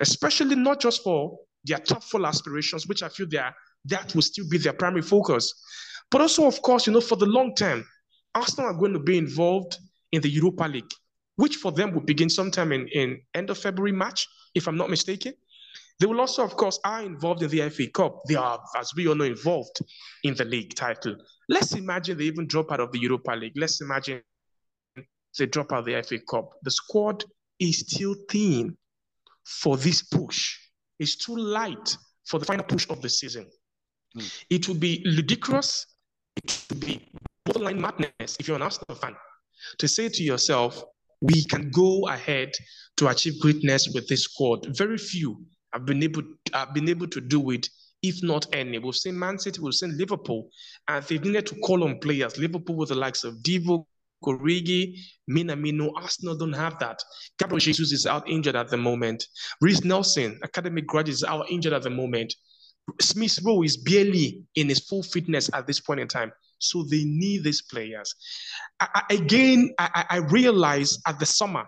especially 0.00 0.56
not 0.56 0.80
just 0.80 1.02
for 1.02 1.38
their 1.64 1.78
top 1.78 2.02
four 2.02 2.24
aspirations, 2.26 2.86
which 2.86 3.02
I 3.02 3.08
feel 3.08 3.28
are, 3.38 3.54
that 3.86 4.14
will 4.14 4.22
still 4.22 4.48
be 4.48 4.58
their 4.58 4.72
primary 4.72 5.02
focus, 5.02 5.54
but 6.10 6.20
also, 6.20 6.46
of 6.46 6.62
course, 6.62 6.86
you 6.86 6.92
know, 6.92 7.00
for 7.00 7.16
the 7.16 7.26
long 7.26 7.54
term, 7.54 7.84
Arsenal 8.34 8.70
are 8.70 8.78
going 8.78 8.92
to 8.92 8.98
be 8.98 9.18
involved 9.18 9.78
in 10.12 10.22
the 10.22 10.28
Europa 10.28 10.64
League, 10.64 10.90
which 11.38 11.56
for 11.56 11.70
them 11.70 11.92
will 11.94 12.00
begin 12.00 12.28
sometime 12.28 12.72
in, 12.72 12.88
in 12.88 13.20
end 13.32 13.48
of 13.48 13.56
February, 13.56 13.92
March, 13.92 14.26
if 14.56 14.66
I'm 14.66 14.76
not 14.76 14.90
mistaken. 14.90 15.34
They 16.00 16.06
will 16.06 16.20
also, 16.20 16.44
of 16.44 16.56
course, 16.56 16.80
are 16.84 17.02
involved 17.02 17.42
in 17.44 17.48
the 17.48 17.70
FA 17.70 17.86
Cup. 17.86 18.22
They 18.28 18.34
are, 18.34 18.60
as 18.76 18.92
we 18.96 19.06
all 19.06 19.14
know, 19.14 19.24
involved 19.24 19.78
in 20.24 20.34
the 20.34 20.44
league 20.44 20.74
title. 20.74 21.16
Let's 21.48 21.74
imagine 21.74 22.18
they 22.18 22.24
even 22.24 22.48
drop 22.48 22.72
out 22.72 22.80
of 22.80 22.90
the 22.90 22.98
Europa 22.98 23.32
League. 23.32 23.52
Let's 23.56 23.80
imagine 23.80 24.20
they 25.38 25.46
drop 25.46 25.72
out 25.72 25.80
of 25.80 25.84
the 25.86 26.02
FA 26.02 26.18
Cup. 26.28 26.50
The 26.62 26.72
squad 26.72 27.24
is 27.60 27.80
still 27.80 28.16
thin 28.28 28.76
for 29.44 29.76
this 29.76 30.02
push. 30.02 30.56
It's 30.98 31.16
too 31.16 31.36
light 31.36 31.96
for 32.26 32.40
the 32.40 32.46
final 32.46 32.64
push 32.64 32.88
of 32.90 33.00
the 33.00 33.08
season. 33.08 33.46
Mm. 34.16 34.44
It 34.50 34.68
would 34.68 34.80
be 34.80 35.02
ludicrous. 35.04 35.86
It 36.36 36.64
would 36.70 36.80
be 36.80 37.08
borderline 37.44 37.80
madness 37.80 38.36
if 38.40 38.48
you're 38.48 38.56
an 38.56 38.62
Arsenal 38.62 38.96
fan 38.96 39.14
to 39.78 39.88
say 39.88 40.08
to 40.08 40.22
yourself, 40.22 40.82
we 41.20 41.44
can 41.44 41.70
go 41.70 42.08
ahead 42.08 42.52
to 42.96 43.08
achieve 43.08 43.40
greatness 43.40 43.88
with 43.94 44.06
this 44.08 44.24
squad. 44.24 44.76
Very 44.76 44.98
few 44.98 45.44
have 45.72 45.84
been 45.84 46.02
able 46.02 46.22
have 46.52 46.74
been 46.74 46.88
able 46.88 47.06
to 47.08 47.20
do 47.20 47.50
it, 47.50 47.68
if 48.02 48.22
not 48.22 48.46
any. 48.52 48.78
We've 48.78 48.94
seen 48.94 49.18
Man 49.18 49.38
City, 49.38 49.60
we've 49.60 49.74
seen 49.74 49.96
Liverpool, 49.98 50.48
and 50.88 51.04
they've 51.04 51.22
needed 51.22 51.46
to 51.46 51.56
call 51.60 51.84
on 51.84 51.98
players. 51.98 52.38
Liverpool 52.38 52.76
with 52.76 52.90
the 52.90 52.94
likes 52.94 53.24
of 53.24 53.34
Divock, 53.42 53.84
Origi, 54.24 54.94
Minamino, 55.30 55.90
Arsenal 55.96 56.36
don't 56.36 56.52
have 56.52 56.78
that. 56.78 57.02
Gabriel 57.38 57.60
Jesus 57.60 57.92
is 57.92 58.06
out 58.06 58.28
injured 58.28 58.56
at 58.56 58.68
the 58.68 58.76
moment. 58.76 59.24
Reiss 59.60 59.84
Nelson, 59.84 60.38
academic 60.42 60.86
graduate, 60.86 61.14
is 61.14 61.24
out 61.24 61.50
injured 61.50 61.72
at 61.72 61.82
the 61.82 61.90
moment. 61.90 62.34
Smith 63.00 63.38
Rowe 63.44 63.62
is 63.62 63.76
barely 63.76 64.42
in 64.54 64.68
his 64.68 64.80
full 64.80 65.02
fitness 65.02 65.50
at 65.52 65.66
this 65.66 65.80
point 65.80 66.00
in 66.00 66.08
time. 66.08 66.32
So 66.58 66.84
they 66.84 67.04
need 67.04 67.44
these 67.44 67.62
players. 67.62 68.14
I, 68.80 68.88
I, 68.94 69.14
again, 69.14 69.70
I, 69.78 70.04
I 70.10 70.16
realized 70.18 71.00
at 71.06 71.18
the 71.18 71.26
summer, 71.26 71.64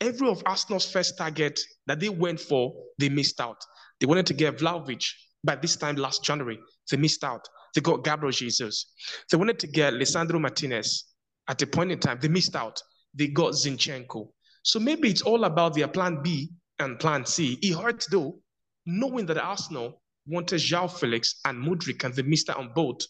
every 0.00 0.28
of 0.28 0.42
Arsenal's 0.46 0.90
first 0.90 1.16
target 1.16 1.58
that 1.86 2.00
they 2.00 2.08
went 2.08 2.40
for, 2.40 2.72
they 2.98 3.08
missed 3.08 3.40
out. 3.40 3.58
They 4.00 4.06
wanted 4.06 4.26
to 4.26 4.34
get 4.34 4.58
Vlahovic 4.58 5.04
by 5.44 5.56
this 5.56 5.76
time 5.76 5.96
last 5.96 6.22
January. 6.22 6.58
They 6.90 6.96
missed 6.96 7.24
out. 7.24 7.46
They 7.74 7.80
got 7.80 8.04
Gabriel 8.04 8.32
Jesus. 8.32 8.92
They 9.30 9.38
wanted 9.38 9.58
to 9.60 9.66
get 9.66 9.94
Lisandro 9.94 10.40
Martinez. 10.40 11.04
At 11.48 11.62
a 11.62 11.66
point 11.66 11.92
in 11.92 11.98
time, 11.98 12.18
they 12.20 12.28
missed 12.28 12.56
out. 12.56 12.80
They 13.14 13.28
got 13.28 13.52
Zinchenko. 13.52 14.28
So 14.62 14.80
maybe 14.80 15.08
it's 15.08 15.22
all 15.22 15.44
about 15.44 15.74
their 15.74 15.88
plan 15.88 16.22
B 16.22 16.50
and 16.78 16.98
plan 16.98 17.24
C. 17.24 17.58
It 17.62 17.74
hurts 17.74 18.06
though, 18.10 18.40
knowing 18.84 19.26
that 19.26 19.38
Arsenal 19.38 20.02
wanted 20.26 20.60
João 20.60 20.90
Felix 20.90 21.40
and 21.44 21.64
Mudryk 21.64 22.04
and 22.04 22.14
they 22.14 22.22
missed 22.22 22.50
out 22.50 22.56
on 22.56 22.72
both. 22.74 23.00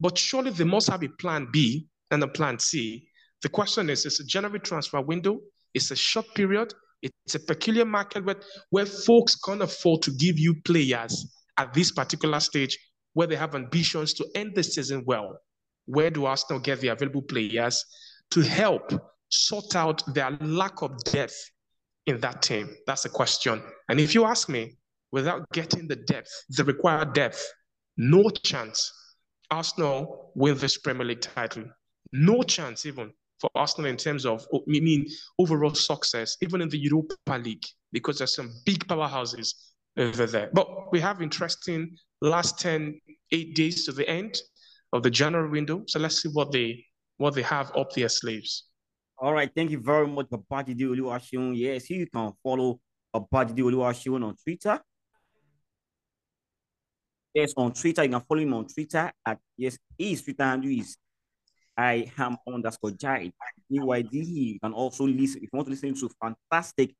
But 0.00 0.16
surely 0.16 0.50
they 0.50 0.64
must 0.64 0.88
have 0.88 1.02
a 1.02 1.08
plan 1.08 1.48
B 1.52 1.86
and 2.10 2.22
a 2.22 2.28
plan 2.28 2.58
C. 2.58 3.08
The 3.42 3.48
question 3.48 3.90
is, 3.90 4.06
it's 4.06 4.20
a 4.20 4.24
January 4.24 4.60
transfer 4.60 5.00
window. 5.00 5.40
It's 5.74 5.90
a 5.90 5.96
short 5.96 6.26
period. 6.34 6.74
It's 7.02 7.34
a 7.34 7.40
peculiar 7.40 7.84
market 7.84 8.24
where, 8.24 8.40
where 8.70 8.86
folks 8.86 9.36
can't 9.36 9.62
afford 9.62 10.02
to 10.02 10.10
give 10.12 10.38
you 10.38 10.54
players 10.64 11.34
at 11.56 11.72
this 11.72 11.92
particular 11.92 12.40
stage 12.40 12.78
where 13.14 13.26
they 13.26 13.36
have 13.36 13.54
ambitions 13.54 14.14
to 14.14 14.26
end 14.34 14.54
the 14.54 14.62
season 14.62 15.04
well. 15.06 15.38
Where 15.86 16.10
do 16.10 16.26
Arsenal 16.26 16.60
get 16.60 16.80
the 16.80 16.88
available 16.88 17.22
players 17.22 17.84
to 18.30 18.42
help 18.42 18.92
sort 19.28 19.74
out 19.74 20.02
their 20.14 20.30
lack 20.40 20.82
of 20.82 21.02
depth 21.04 21.36
in 22.06 22.20
that 22.20 22.42
team? 22.42 22.70
That's 22.86 23.02
the 23.02 23.08
question. 23.08 23.62
And 23.88 23.98
if 23.98 24.14
you 24.14 24.24
ask 24.24 24.48
me, 24.48 24.76
without 25.12 25.50
getting 25.52 25.88
the 25.88 25.96
depth, 25.96 26.30
the 26.50 26.64
required 26.64 27.14
depth, 27.14 27.44
no 27.96 28.30
chance 28.44 28.92
Arsenal 29.50 30.30
win 30.34 30.56
this 30.56 30.78
Premier 30.78 31.06
League 31.06 31.20
title. 31.20 31.64
No 32.12 32.42
chance 32.42 32.86
even 32.86 33.12
for 33.40 33.50
Arsenal 33.54 33.90
in 33.90 33.96
terms 33.96 34.26
of, 34.26 34.46
I 34.54 34.58
mean, 34.66 35.06
overall 35.38 35.74
success, 35.74 36.36
even 36.42 36.60
in 36.60 36.68
the 36.68 36.78
Europa 36.78 37.16
League, 37.42 37.64
because 37.92 38.18
there's 38.18 38.34
some 38.34 38.52
big 38.66 38.86
powerhouses 38.86 39.54
over 39.96 40.26
there. 40.26 40.50
But 40.52 40.92
we 40.92 41.00
have 41.00 41.22
interesting 41.22 41.96
last 42.20 42.58
10, 42.60 43.00
eight 43.32 43.54
days 43.54 43.86
to 43.86 43.92
the 43.92 44.08
end 44.08 44.36
of 44.92 45.02
the 45.02 45.10
January 45.10 45.48
window. 45.48 45.84
So 45.86 45.98
let's 45.98 46.22
see 46.22 46.28
what 46.32 46.52
they 46.52 46.84
what 47.16 47.34
they 47.34 47.42
have 47.42 47.70
up 47.76 47.92
their 47.92 48.08
sleeves. 48.08 48.64
All 49.18 49.34
right, 49.34 49.50
thank 49.54 49.70
you 49.70 49.78
very 49.78 50.06
much, 50.06 50.28
Babajide 50.30 50.80
Oluwaseun. 50.80 51.52
Yes, 51.54 51.90
you 51.90 52.06
can 52.06 52.32
follow 52.42 52.80
Babajide 53.14 53.58
Oluwaseun 53.58 54.24
on 54.24 54.34
Twitter. 54.42 54.80
Yes, 57.32 57.52
on 57.56 57.72
Twitter, 57.72 58.02
you 58.02 58.10
can 58.10 58.20
follow 58.20 58.40
him 58.40 58.54
on 58.54 58.66
Twitter 58.66 59.12
at 59.24 59.38
yes, 59.56 59.78
his 59.96 60.22
Twitter 60.22 60.42
handle 60.44 60.70
is 60.70 60.96
I 61.76 62.12
am 62.18 62.36
underscore 62.46 62.90
Jai. 62.90 63.32
EYD. 63.72 64.12
You 64.12 64.60
can 64.60 64.72
also 64.72 65.06
listen 65.06 65.38
if 65.38 65.44
you 65.44 65.48
want 65.52 65.66
to 65.66 65.70
listen 65.70 65.94
to 65.94 66.10
fantastic 66.20 66.94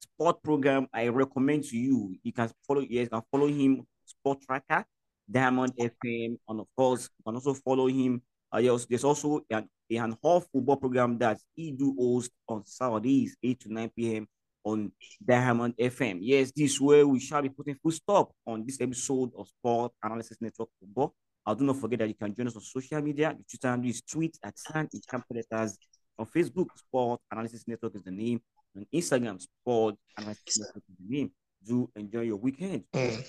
sport 0.00 0.42
program. 0.42 0.86
I 0.92 1.08
recommend 1.08 1.64
to 1.64 1.78
you. 1.78 2.16
You 2.22 2.32
can 2.32 2.50
follow 2.66 2.80
yes, 2.80 3.04
you 3.04 3.08
can 3.08 3.22
follow 3.30 3.46
him 3.46 3.86
Sport 4.04 4.42
Tracker, 4.42 4.84
Diamond 5.30 5.72
FM, 5.76 6.36
and 6.48 6.60
of 6.60 6.66
course 6.76 7.08
you 7.18 7.24
can 7.24 7.36
also 7.36 7.54
follow 7.54 7.86
him. 7.86 8.20
Uh, 8.50 8.60
there's, 8.60 8.86
there's 8.86 9.04
also 9.04 9.40
an, 9.50 9.68
an 9.90 10.16
whole 10.22 10.40
football 10.40 10.76
program 10.76 11.18
that 11.18 11.38
he 11.54 11.70
do 11.72 11.94
host 11.98 12.30
on 12.48 12.64
Saturdays, 12.66 13.36
8 13.42 13.60
to 13.60 13.72
9 13.72 13.90
p.m 13.94 14.26
on 14.64 14.92
Diamond 15.24 15.74
FM. 15.78 16.18
Yes, 16.20 16.52
this 16.54 16.80
way 16.80 17.04
we 17.04 17.20
shall 17.20 17.42
be 17.42 17.48
putting 17.48 17.76
full 17.76 17.92
stop 17.92 18.32
on 18.46 18.64
this 18.64 18.80
episode 18.80 19.30
of 19.36 19.48
Sport 19.48 19.92
Analysis 20.02 20.38
Network 20.40 20.68
football. 20.80 21.14
I 21.46 21.54
do 21.54 21.64
not 21.64 21.76
forget 21.76 22.00
that 22.00 22.08
you 22.08 22.14
can 22.14 22.34
join 22.34 22.46
us 22.46 22.56
on 22.56 22.62
social 22.62 23.00
media. 23.00 23.34
You 23.36 23.44
Twitter 23.48 23.68
handle 23.68 23.90
is 23.90 24.02
tweet 24.02 24.36
at 24.44 24.58
Sand 24.58 24.90
Letters. 25.30 25.78
On 26.18 26.26
Facebook, 26.26 26.66
Sport 26.76 27.20
Analysis 27.30 27.64
Network 27.66 27.94
is 27.94 28.02
the 28.02 28.10
name. 28.10 28.40
On 28.76 28.84
Instagram, 28.94 29.40
Sport 29.40 29.94
Analysis 30.16 30.58
Network 30.58 30.84
is 30.88 30.96
the 30.98 31.16
name. 31.16 31.30
Do 31.66 31.90
enjoy 31.96 32.22
your 32.22 32.36
weekend. 32.36 32.84
Mm. 32.92 33.24